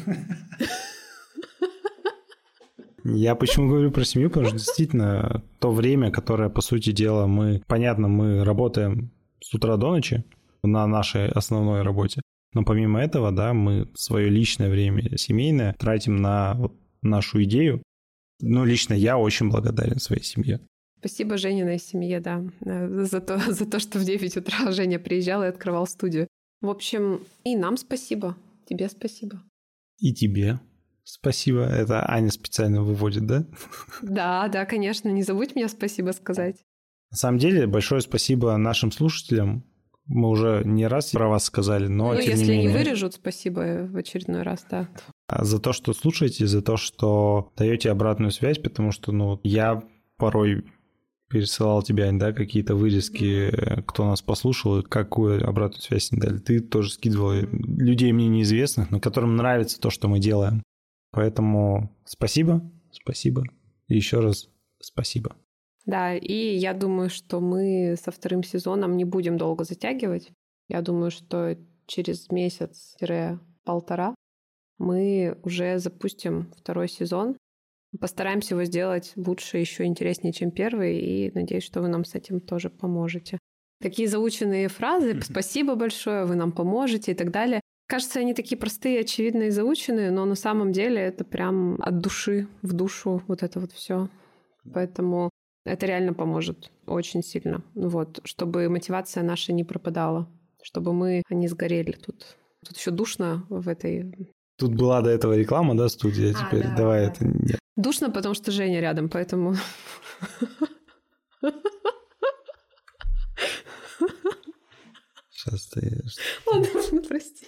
Я 3.04 3.36
почему 3.36 3.68
говорю 3.68 3.92
про 3.92 4.04
семью, 4.04 4.30
потому 4.30 4.48
что 4.48 4.58
действительно 4.58 5.44
то 5.60 5.72
время, 5.72 6.12
которое, 6.12 6.50
по 6.50 6.62
сути 6.62 6.92
дела, 6.92 7.26
мы, 7.26 7.64
понятно, 7.68 8.08
мы 8.08 8.44
работаем 8.44 9.12
с 9.40 9.54
утра 9.54 9.78
до 9.78 9.90
ночи 9.90 10.24
на 10.64 10.86
нашей 10.86 11.28
основной 11.30 11.82
работе, 11.82 12.22
но 12.54 12.64
помимо 12.64 13.02
этого, 13.02 13.32
да, 13.32 13.54
мы 13.54 13.90
свое 13.96 14.30
личное 14.30 14.70
время 14.70 15.18
семейное 15.18 15.74
тратим 15.80 16.18
на 16.18 16.56
вот 16.56 16.74
нашу 17.02 17.44
идею. 17.44 17.82
Ну, 18.42 18.66
лично 18.66 18.94
я 18.94 19.18
очень 19.18 19.50
благодарен 19.50 20.00
своей 20.00 20.24
семье. 20.24 20.60
Спасибо 21.00 21.38
Жениной 21.38 21.80
семье, 21.80 22.20
да, 22.20 22.44
э, 22.64 23.06
за 23.06 23.22
то, 23.22 23.38
за 23.52 23.66
то, 23.66 23.80
что 23.80 24.00
в 24.00 24.04
9 24.04 24.38
утра 24.38 24.72
Женя 24.72 25.00
приезжал 25.00 25.44
и 25.44 25.48
открывал 25.48 25.88
студию. 25.88 26.28
В 26.62 26.70
общем, 26.70 27.22
и 27.44 27.56
нам 27.56 27.78
спасибо, 27.78 28.38
тебе 28.68 28.88
спасибо. 28.88 29.42
И 30.00 30.14
тебе 30.14 30.60
спасибо. 31.04 31.62
Это 31.62 32.08
Аня 32.08 32.30
специально 32.32 32.84
выводит, 32.84 33.26
да? 33.26 33.46
Да, 34.02 34.48
да, 34.48 34.66
конечно. 34.66 35.10
Не 35.10 35.24
забудь 35.24 35.56
мне 35.56 35.68
спасибо 35.70 36.12
сказать. 36.12 36.58
На 37.10 37.18
самом 37.18 37.40
деле, 37.40 37.68
большое 37.68 38.02
спасибо 38.02 38.56
нашим 38.58 38.92
слушателям, 38.92 39.64
мы 40.08 40.30
уже 40.30 40.64
не 40.66 40.88
раз 40.88 41.12
про 41.12 41.28
вас 41.28 41.46
сказали, 41.46 41.88
но 41.88 42.14
ну, 42.14 42.22
тем 42.22 42.32
если 42.32 42.46
не 42.46 42.52
менее... 42.52 42.68
не 42.68 42.74
вырежут, 42.78 43.14
спасибо 43.14 43.88
в 43.90 43.96
очередной 43.96 44.42
раз, 44.42 44.66
да. 44.70 44.90
А 45.28 45.46
за 45.46 45.60
то, 45.60 45.74
что 45.74 45.94
слушаете, 45.94 46.48
за 46.48 46.62
то, 46.62 46.78
что 46.78 47.52
даете 47.56 47.92
обратную 47.92 48.32
связь, 48.32 48.58
потому 48.58 48.92
что, 48.92 49.12
ну, 49.12 49.40
я 49.44 49.84
порой 50.18 50.66
пересылал 51.30 51.82
тебе, 51.82 52.12
да, 52.12 52.34
какие-то 52.34 52.76
вырезки, 52.76 53.82
кто 53.88 54.06
нас 54.06 54.22
послушал 54.22 54.80
и 54.80 54.84
какую 54.84 55.48
обратную 55.48 55.82
связь 55.82 56.12
не 56.12 56.20
дали. 56.20 56.40
Ты 56.40 56.60
тоже 56.60 56.92
скидывал 56.92 57.32
людей 57.52 58.12
мне 58.12 58.28
неизвестных, 58.28 58.92
но 58.92 59.00
которым 59.00 59.38
нравится 59.38 59.80
то, 59.80 59.90
что 59.90 60.10
мы 60.10 60.20
делаем. 60.20 60.62
Поэтому 61.12 61.96
спасибо, 62.06 62.62
спасибо 62.92 63.46
и 63.92 63.96
еще 63.96 64.20
раз 64.20 64.50
спасибо. 64.80 65.36
Да, 65.86 66.16
и 66.16 66.56
я 66.56 66.74
думаю, 66.74 67.10
что 67.10 67.40
мы 67.40 67.96
со 68.02 68.12
вторым 68.12 68.44
сезоном 68.44 68.98
не 68.98 69.06
будем 69.06 69.38
долго 69.38 69.64
затягивать. 69.64 70.32
Я 70.68 70.82
думаю, 70.82 71.12
что 71.12 71.58
через 71.88 72.30
месяц-полтора 72.30 74.16
мы 74.78 75.38
уже 75.44 75.80
запустим 75.80 76.52
второй 76.58 76.88
сезон. 76.88 77.38
Постараемся 78.00 78.54
его 78.56 78.64
сделать 78.64 79.12
лучше, 79.16 79.58
еще 79.58 79.84
интереснее, 79.84 80.32
чем 80.32 80.52
первый, 80.52 81.00
и 81.00 81.32
надеюсь, 81.34 81.64
что 81.64 81.82
вы 81.82 81.90
нам 81.90 82.06
с 82.06 82.16
этим 82.16 82.40
тоже 82.40 82.70
поможете. 82.70 83.38
Такие 83.82 84.08
заученные 84.08 84.70
фразы 84.70 85.20
«спасибо 85.22 85.76
большое, 85.76 86.26
вы 86.26 86.36
нам 86.36 86.52
поможете» 86.52 87.12
и 87.12 87.16
так 87.16 87.32
далее. 87.32 87.60
Кажется, 87.88 88.20
они 88.20 88.34
такие 88.34 88.58
простые, 88.58 89.02
очевидные 89.02 89.50
и 89.50 89.52
заученные, 89.52 90.12
но 90.12 90.24
на 90.24 90.36
самом 90.36 90.72
деле 90.72 91.02
это 91.02 91.26
прям 91.26 91.76
от 91.82 92.00
души 92.00 92.48
в 92.62 92.72
душу 92.72 93.22
вот 93.28 93.44
это 93.44 93.60
вот 93.60 93.74
все. 93.74 94.08
Поэтому 94.74 95.30
это 95.66 95.86
реально 95.86 96.14
поможет 96.14 96.72
очень 96.86 97.24
сильно. 97.24 97.64
Вот, 97.76 98.20
чтобы 98.24 98.68
мотивация 98.70 99.24
наша 99.24 99.54
не 99.54 99.64
пропадала, 99.64 100.28
чтобы 100.62 100.94
мы 100.94 101.24
не 101.30 101.48
сгорели 101.48 101.92
тут. 101.92 102.38
Тут 102.66 102.78
еще 102.78 102.92
душно 102.92 103.46
в 103.50 103.68
этой... 103.68 104.36
Тут 104.58 104.76
была 104.76 105.02
до 105.02 105.10
этого 105.10 105.34
реклама, 105.34 105.76
да, 105.76 105.90
студия, 105.90 106.36
а, 106.36 106.46
теперь 106.46 106.64
да, 106.64 106.76
давай 106.76 107.06
да. 107.06 107.12
это 107.12 107.26
нет. 107.26 107.60
Душно, 107.76 108.12
потому 108.12 108.36
что 108.36 108.52
Женя 108.52 108.80
рядом, 108.80 109.10
поэтому... 109.10 109.56
Сейчас 115.32 115.68
ты... 115.68 116.04
Ладно, 116.46 117.02
прости. 117.08 117.48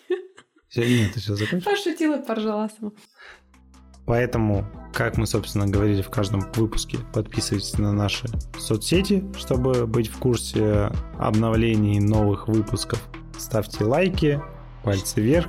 Нет, 0.76 1.14
ты 1.14 1.20
сейчас 1.20 1.38
закончишь? 1.38 1.66
Пошутила, 1.66 2.18
поржала 2.18 2.70
сама. 2.80 2.92
Поэтому, 4.06 4.66
как 4.94 5.18
мы, 5.18 5.26
собственно, 5.26 5.68
говорили 5.68 6.02
в 6.02 6.10
каждом 6.10 6.42
выпуске, 6.56 7.00
подписывайтесь 7.14 7.78
на 7.78 7.94
наши 7.94 8.28
соцсети, 8.58 9.24
чтобы 9.38 9.88
быть 9.88 10.08
в 10.08 10.18
курсе 10.20 10.92
обновлений 11.18 12.00
новых 12.00 12.48
выпусков. 12.48 13.02
Ставьте 13.38 13.84
лайки, 13.86 14.42
пальцы 14.84 15.22
вверх. 15.22 15.48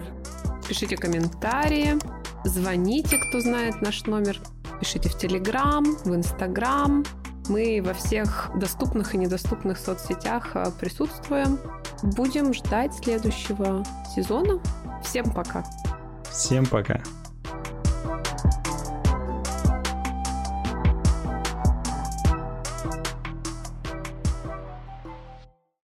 Пишите 0.68 0.96
комментарии, 0.96 1.98
звоните, 2.44 3.18
кто 3.18 3.40
знает 3.40 3.82
наш 3.82 4.06
номер. 4.06 4.38
Пишите 4.80 5.08
в 5.08 5.18
Телеграм, 5.18 5.84
в 6.04 6.14
Инстаграм. 6.14 7.04
Мы 7.48 7.82
во 7.84 7.92
всех 7.92 8.50
доступных 8.56 9.14
и 9.14 9.18
недоступных 9.18 9.78
соцсетях 9.78 10.52
а, 10.54 10.70
присутствуем. 10.70 11.58
Будем 12.02 12.54
ждать 12.54 12.94
следующего 12.94 13.84
сезона. 14.14 14.60
Всем 15.02 15.30
пока. 15.30 15.64
Всем 16.30 16.64
пока. 16.64 17.02